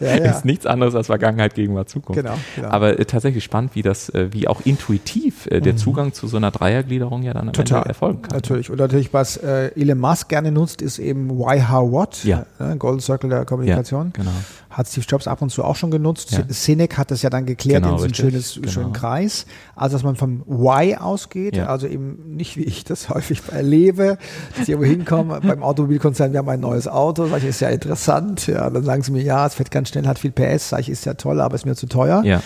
[0.00, 0.30] Ja, ja.
[0.30, 2.20] ist nichts anderes als Vergangenheit, Gegenwart, Zukunft.
[2.22, 2.68] Genau, genau.
[2.68, 6.36] Aber äh, tatsächlich spannend, wie das, äh, wie auch intuitiv äh, der Zugang zu so
[6.36, 7.52] einer Dreiergliederung ja dann am Mhm.
[7.52, 7.78] Total.
[7.78, 8.36] Ende erfolgen kann.
[8.36, 8.70] Natürlich.
[8.70, 12.24] Und natürlich, was äh, Elon Musk gerne nutzt, ist eben Why, How, What.
[12.24, 12.46] Ja.
[12.58, 14.12] Äh, Golden Circle der Kommunikation.
[14.12, 14.30] Genau.
[14.72, 16.32] Hat Steve Jobs ab und zu auch schon genutzt.
[16.32, 16.44] Ja.
[16.48, 18.20] Sinek hat das ja dann geklärt Genau, in so richtig.
[18.24, 18.68] schönes, Genau.
[18.70, 19.46] schönen Kreis.
[19.76, 21.66] Also, dass man vom Why ausgeht, Ja.
[21.66, 24.18] also eben nicht, wie ich das häufig erlebe,
[24.54, 27.68] dass ich irgendwo hinkomme, beim Automobilkonzern, wir haben ein neues Auto, sag ich, ist ja
[27.68, 28.46] interessant.
[28.46, 30.88] Ja, dann sagen sie mir, ja, es fährt ganz schnell, hat viel PS, sag ich,
[30.88, 32.22] ist ja toll, aber ist mir zu teuer.
[32.24, 32.42] Ja.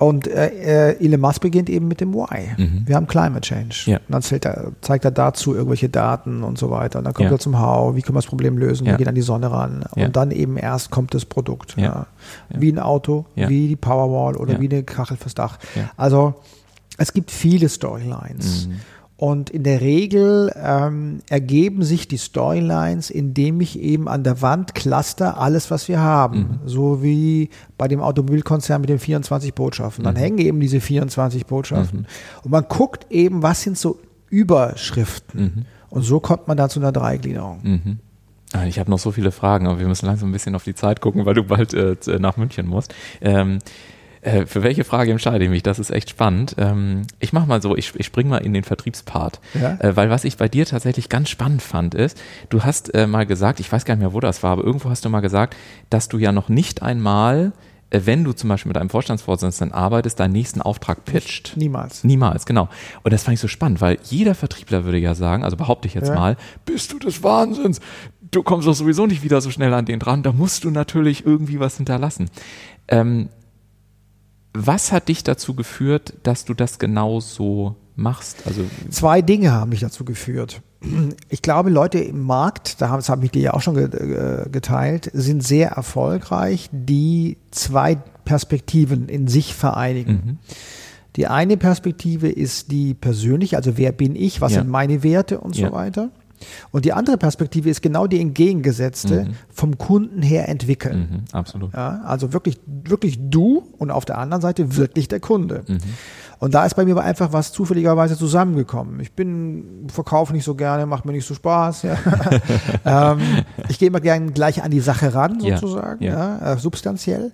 [0.00, 2.48] Und äh, äh, Elon Musk beginnt eben mit dem Why.
[2.56, 2.82] Mhm.
[2.86, 3.82] Wir haben Climate Change.
[3.84, 3.98] Ja.
[3.98, 7.00] Und dann zählt er, zeigt er dazu irgendwelche Daten und so weiter.
[7.00, 7.36] Und dann kommt Ja.
[7.36, 8.92] er zum How, wie können wir das Problem lösen, Ja.
[8.92, 9.84] wir gehen an die Sonne ran.
[9.96, 10.06] Ja.
[10.06, 11.76] Und dann eben erst kommt das Produkt.
[11.76, 12.06] Ja.
[12.48, 13.50] Wie ein Auto, Ja.
[13.50, 15.58] wie die Powerwall oder wie eine Kachel fürs Dach.
[15.74, 15.90] Ja.
[15.98, 16.32] Also
[16.96, 18.68] es gibt viele Storylines.
[18.68, 18.76] Mhm.
[19.20, 24.74] Und in der Regel ähm, ergeben sich die Storylines, indem ich eben an der Wand
[24.74, 26.38] cluster alles, was wir haben.
[26.38, 26.58] Mhm.
[26.64, 30.04] So wie bei dem Automobilkonzern mit den 24 Botschaften.
[30.04, 30.06] Mhm.
[30.06, 32.06] Dann hängen eben diese 24 Botschaften.
[32.44, 33.98] Und man guckt eben, was sind so
[34.30, 35.66] Überschriften.
[35.90, 37.60] Und so kommt man da zu einer Dreigliederung.
[37.62, 37.98] Mhm.
[38.54, 40.74] Ah, Ich habe noch so viele Fragen, aber wir müssen langsam ein bisschen auf die
[40.74, 42.94] Zeit gucken, weil du bald äh, nach München musst.
[43.20, 43.58] Ähm,
[44.22, 45.62] äh, für welche Frage entscheide ich mich?
[45.62, 46.54] Das ist echt spannend.
[46.58, 49.40] Ähm, ich mache mal so, ich, ich spring mal in den Vertriebspart.
[49.60, 49.76] Ja.
[49.80, 53.24] Äh, weil was ich bei dir tatsächlich ganz spannend fand, ist, du hast äh, mal
[53.26, 55.56] gesagt, ich weiß gar nicht mehr, wo das war, aber irgendwo hast du mal gesagt,
[55.88, 57.52] dass du ja noch nicht einmal,
[57.88, 61.56] äh, wenn du zum Beispiel mit einem Vorstandsvorsitzenden arbeitest, deinen nächsten Auftrag pitcht.
[61.56, 62.04] Niemals.
[62.04, 62.68] Niemals, genau.
[63.02, 65.94] Und das fand ich so spannend, weil jeder Vertriebler würde ja sagen, also behaupte ich
[65.94, 66.14] jetzt Ja.
[66.14, 67.80] mal, bist du des Wahnsinns?
[68.32, 71.24] Du kommst doch sowieso nicht wieder so schnell an den dran, da musst du natürlich
[71.26, 72.28] irgendwie was hinterlassen.
[72.86, 73.28] Ähm,
[74.52, 78.38] was hat dich dazu geführt, dass du das genau so machst?
[78.46, 80.62] Also, Zwei Dinge haben mich dazu geführt.
[81.28, 84.48] Ich glaube, Leute im Markt, da haben- das habe ich dir ja auch schon äh,
[84.50, 90.38] geteilt, sind sehr erfolgreich, die zwei Perspektiven in sich vereinigen.
[91.16, 94.60] Die eine Perspektive ist die persönliche, also wer bin ich, was Ja.
[94.60, 95.68] sind meine Werte und Ja.
[95.68, 96.10] so weiter.
[96.70, 100.98] Und die andere Perspektive ist genau die entgegengesetzte, vom Kunden her entwickeln.
[101.10, 101.72] mhm, absolut.
[101.72, 105.64] Ja, also wirklich, wirklich du und auf der anderen Seite wirklich der Kunde.
[105.66, 105.78] Mhm.
[106.40, 108.98] Und da ist bei mir aber einfach was zufälligerweise zusammengekommen.
[109.00, 111.82] Ich bin, verkaufe nicht so gerne, macht mir nicht so Spaß.
[111.82, 111.98] Ja.
[113.12, 113.20] ähm,
[113.68, 116.38] ich gehe immer gerne gleich an die Sache ran, sozusagen, ja.
[116.40, 116.52] ja.
[116.54, 117.32] äh, substanziell.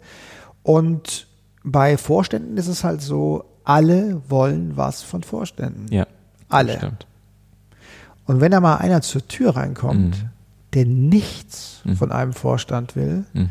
[0.64, 1.28] Und
[1.62, 5.86] bei Vorständen ist es halt so, alle wollen was von Vorständen.
[5.90, 6.06] Ja.
[6.48, 6.72] Alle.
[6.72, 7.06] das Stimmt.
[8.26, 10.28] Und wenn da mal einer zur Tür reinkommt, Mhm.
[10.74, 11.96] der nichts Mhm.
[11.96, 13.48] von einem Vorstand will, Mhm.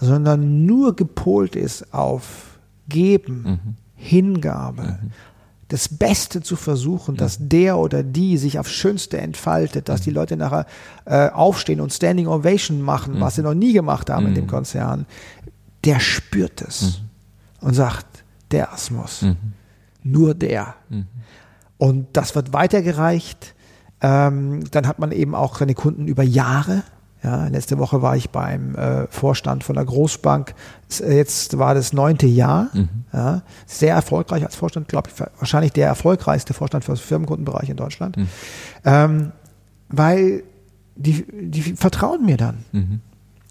[0.00, 2.58] sondern nur gepolt ist auf
[2.88, 3.74] Geben, Mhm.
[3.94, 4.98] Hingabe,
[5.68, 10.36] das Beste zu versuchen, dass der oder die sich aufs Schönste entfaltet, dass die Leute
[10.36, 10.66] nachher
[11.06, 15.06] äh, aufstehen und Standing Ovation machen, was sie noch nie gemacht haben in dem Konzern,
[15.84, 17.00] der spürt es
[17.60, 18.06] und sagt,
[18.52, 19.36] der Asmus, Mhm.
[20.04, 20.74] nur der.
[21.78, 23.54] Und das wird weitergereicht.
[24.00, 26.82] Ähm, dann hat man eben auch seine Kunden über Jahre.
[27.22, 30.54] Ja, letzte Woche war ich beim äh, Vorstand von der Großbank.
[30.88, 32.68] S- Jetzt war das neunte Jahr.
[33.12, 37.76] Ja, sehr erfolgreich als Vorstand, glaube ich, wahrscheinlich der erfolgreichste Vorstand für den Firmenkundenbereich in
[37.76, 38.16] Deutschland.
[38.84, 39.32] Ähm,
[39.88, 40.42] weil
[40.94, 42.64] die, die vertrauen mir dann.
[42.72, 43.00] Mhm.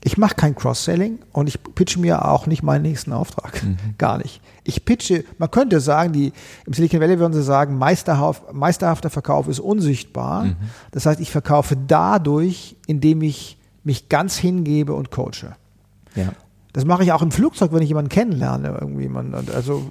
[0.05, 3.63] Ich mache kein Cross-Selling und ich pitche mir auch nicht meinen nächsten Auftrag.
[3.63, 3.77] Mhm.
[3.97, 4.39] Gar nicht.
[4.63, 6.31] Ich pitche, man könnte sagen, die,
[6.67, 10.45] im Silicon Valley würden sie sagen, meisterhaft, meisterhafter Verkauf ist unsichtbar.
[10.45, 10.55] Mhm.
[10.91, 15.55] Das heißt, ich verkaufe dadurch, indem ich mich ganz hingebe und coache.
[16.13, 16.33] Ja.
[16.75, 18.77] Das mache ich auch im Flugzeug, wenn ich jemanden kennenlerne.
[18.81, 19.89] Irgendwie man, also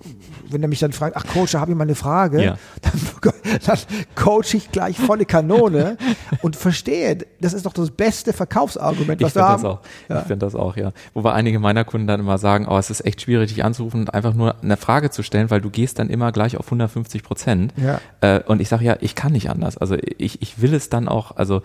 [0.50, 2.58] wenn er mich dann fragt, ach Coach, da habe ich mal eine Frage, ja.
[2.82, 3.32] dann,
[3.64, 3.78] dann
[4.14, 5.96] coach ich gleich volle Kanone
[6.42, 9.62] und verstehe, das ist doch das beste Verkaufsargument, was ich wir haben.
[9.62, 9.80] Das auch.
[10.10, 10.20] Ja.
[10.20, 10.92] Ich finde das auch, ja.
[11.14, 14.12] Wobei einige meiner Kunden dann immer sagen, oh, es ist echt schwierig, dich anzurufen und
[14.12, 17.72] einfach nur eine Frage zu stellen, weil du gehst dann immer gleich auf 150 Prozent.
[17.78, 17.98] Ja.
[18.20, 19.78] Äh, und ich sage ja, ich kann nicht anders.
[19.78, 21.62] Also ich, ich will es dann auch, also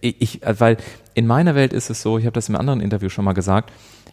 [0.00, 0.76] ich, weil
[1.14, 3.72] in meiner Welt ist es so, ich habe das im anderen Interview schon mal gesagt,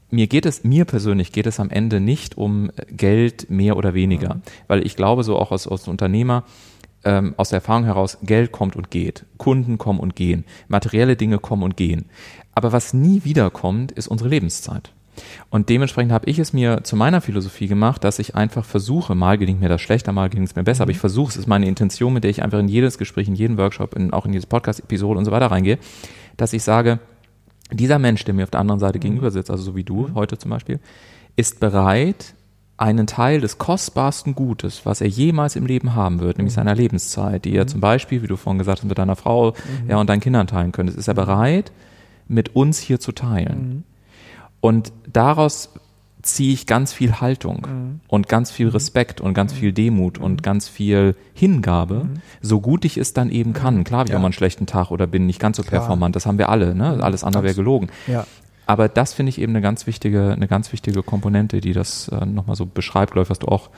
[0.09, 4.35] mir geht es, mir persönlich geht es am Ende nicht um Geld mehr oder weniger,
[4.35, 4.41] mhm.
[4.67, 6.43] weil ich glaube so auch als, als Unternehmer,
[7.03, 11.39] ähm, aus der Erfahrung heraus, Geld kommt und geht, Kunden kommen und gehen, materielle Dinge
[11.39, 12.05] kommen und gehen.
[12.55, 14.91] Aber was nie wiederkommt, ist unsere Lebenszeit.
[15.49, 19.37] Und dementsprechend habe ich es mir zu meiner Philosophie gemacht, dass ich einfach versuche, mal
[19.37, 20.85] gelingt mir das schlechter, mal gelingt es mir besser, mhm.
[20.85, 23.35] aber ich versuche, es ist meine Intention, mit der ich einfach in jedes Gespräch, in
[23.35, 25.77] jeden Workshop, in, auch in jedes Podcast-Episode und so weiter reingehe,
[26.37, 26.99] dass ich sage,
[27.71, 29.01] dieser Mensch, der mir auf der anderen Seite mhm.
[29.01, 30.15] gegenüber sitzt, also so wie du mhm.
[30.15, 30.79] heute zum Beispiel,
[31.35, 32.35] ist bereit,
[32.77, 36.57] einen Teil des kostbarsten Gutes, was er jemals im Leben haben wird, nämlich mhm.
[36.57, 37.69] seiner Lebenszeit, die er mhm.
[37.69, 39.89] zum Beispiel, wie du vorhin gesagt hast, mit deiner Frau mhm.
[39.89, 41.71] ja, und deinen Kindern teilen könntest, ist er bereit,
[42.27, 43.83] mit uns hier zu teilen.
[44.63, 45.71] Und daraus
[46.21, 47.99] ziehe ich ganz viel Haltung mhm.
[48.07, 48.71] und ganz viel mhm.
[48.71, 49.57] Respekt und ganz mhm.
[49.57, 50.41] viel Demut und mhm.
[50.41, 52.21] ganz viel Hingabe, mhm.
[52.41, 53.83] so gut ich es dann eben kann.
[53.83, 54.17] Klar habe ich ja.
[54.17, 55.81] auch mal einen schlechten Tag oder bin nicht ganz so Klar.
[55.81, 57.03] performant, das haben wir alle, ne?
[57.03, 57.89] alles andere wäre gelogen.
[58.07, 58.25] Ja.
[58.65, 62.25] Aber das finde ich eben eine ganz wichtige, eine ganz wichtige Komponente, die das äh,
[62.25, 63.69] nochmal so beschreibt, glaube ich, was du auch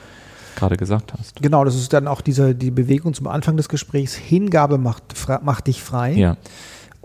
[0.54, 1.42] gerade gesagt hast.
[1.42, 4.14] Genau, das ist dann auch diese, die Bewegung zum Anfang des Gesprächs.
[4.14, 5.02] Hingabe macht,
[5.42, 6.12] macht dich frei.
[6.12, 6.36] Ja.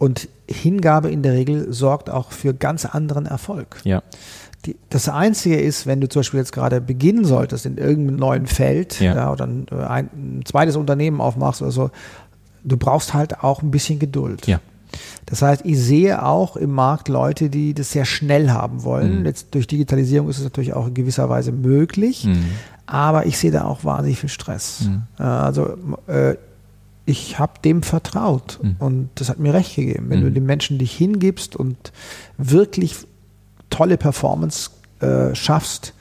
[0.02, 3.82] Und Hingabe in der Regel sorgt auch für ganz anderen Erfolg.
[3.84, 4.02] Ja.
[4.66, 8.48] Die, das Einzige ist, wenn du zum Beispiel jetzt gerade beginnen solltest in irgendeinem neuen
[8.48, 9.14] Feld ja.
[9.14, 11.92] Ja, oder ein, ein, ein, zweites Unternehmen aufmachst oder so,
[12.64, 14.48] du brauchst halt auch ein bisschen Geduld.
[14.48, 14.60] Ja.
[15.28, 19.20] Das heißt, ich sehe auch im Markt Leute, die das sehr schnell haben wollen.
[19.20, 19.26] Mhm.
[19.28, 22.44] Jetzt durch Digitalisierung ist es natürlich auch in gewisser Weise möglich, mhm.
[22.88, 24.82] aber ich sehe da auch wahnsinnig viel Stress.
[24.82, 25.04] Mhm.
[25.20, 25.78] Äh, also
[26.08, 26.38] äh,
[27.06, 28.76] ich habe dem vertraut mhm.
[28.80, 30.10] und das hat mir recht gegeben.
[30.10, 30.34] Wenn du mhm.
[30.36, 31.92] den Menschen dich hingibst und
[32.38, 32.96] wirklich
[33.70, 35.94] tolle Performance äh, schaffst,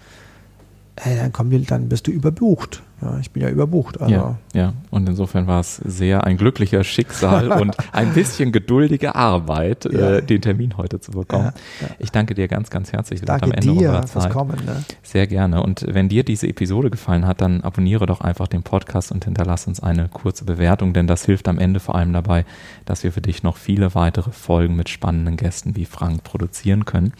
[0.96, 2.82] äh, dann, komm, dann bist du überbucht.
[3.02, 4.00] Ja, ich bin ja überbucht.
[4.00, 4.14] Also.
[4.14, 9.88] Ja, ja, und insofern war es sehr ein glücklicher Schicksal und ein bisschen geduldige Arbeit,
[9.90, 10.16] ja.
[10.16, 11.52] äh, den Termin heute zu bekommen.
[11.80, 11.94] Ja, ja.
[11.98, 13.22] Ich danke dir ganz, ganz herzlich.
[13.22, 14.56] Danke am Ende dir fürs Kommen.
[14.66, 14.84] Ne?
[15.02, 15.62] Sehr gerne.
[15.62, 19.66] Und wenn dir diese Episode gefallen hat, dann abonniere doch einfach den Podcast und hinterlass
[19.66, 22.44] uns eine kurze Bewertung, denn das hilft am Ende vor allem dabei,
[22.84, 27.14] dass wir für dich noch viele weitere Folgen mit spannenden Gästen wie Frank produzieren können.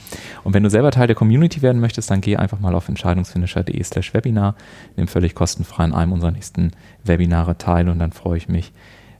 [0.45, 3.83] Und wenn du selber Teil der Community werden möchtest, dann geh einfach mal auf entscheidungsfinisher.de
[3.83, 4.57] slash Webinar,
[4.97, 6.73] nimm völlig kostenfrei kostenfrei an einem unserer nächsten
[7.05, 8.73] Webinare teil und dann freue ich mich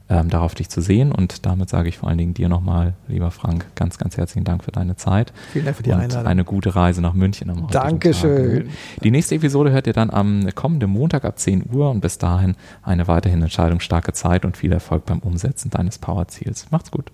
[0.09, 1.11] ähm, darauf, dich zu sehen.
[1.11, 4.63] Und damit sage ich vor allen Dingen dir nochmal, lieber Frank, ganz, ganz herzlichen Dank
[4.63, 5.31] für deine Zeit.
[5.53, 6.27] Vielen Dank für die Einladung.
[6.27, 8.65] Eine gute Reise nach München am Dankeschön.
[8.65, 9.01] Tag.
[9.03, 12.55] Die nächste Episode hört ihr dann am kommenden Montag ab 10 Uhr und bis dahin
[12.83, 16.67] eine weiterhin entscheidungsstarke Zeit und viel Erfolg beim Umsetzen deines Powerziels.
[16.71, 17.11] Macht's gut.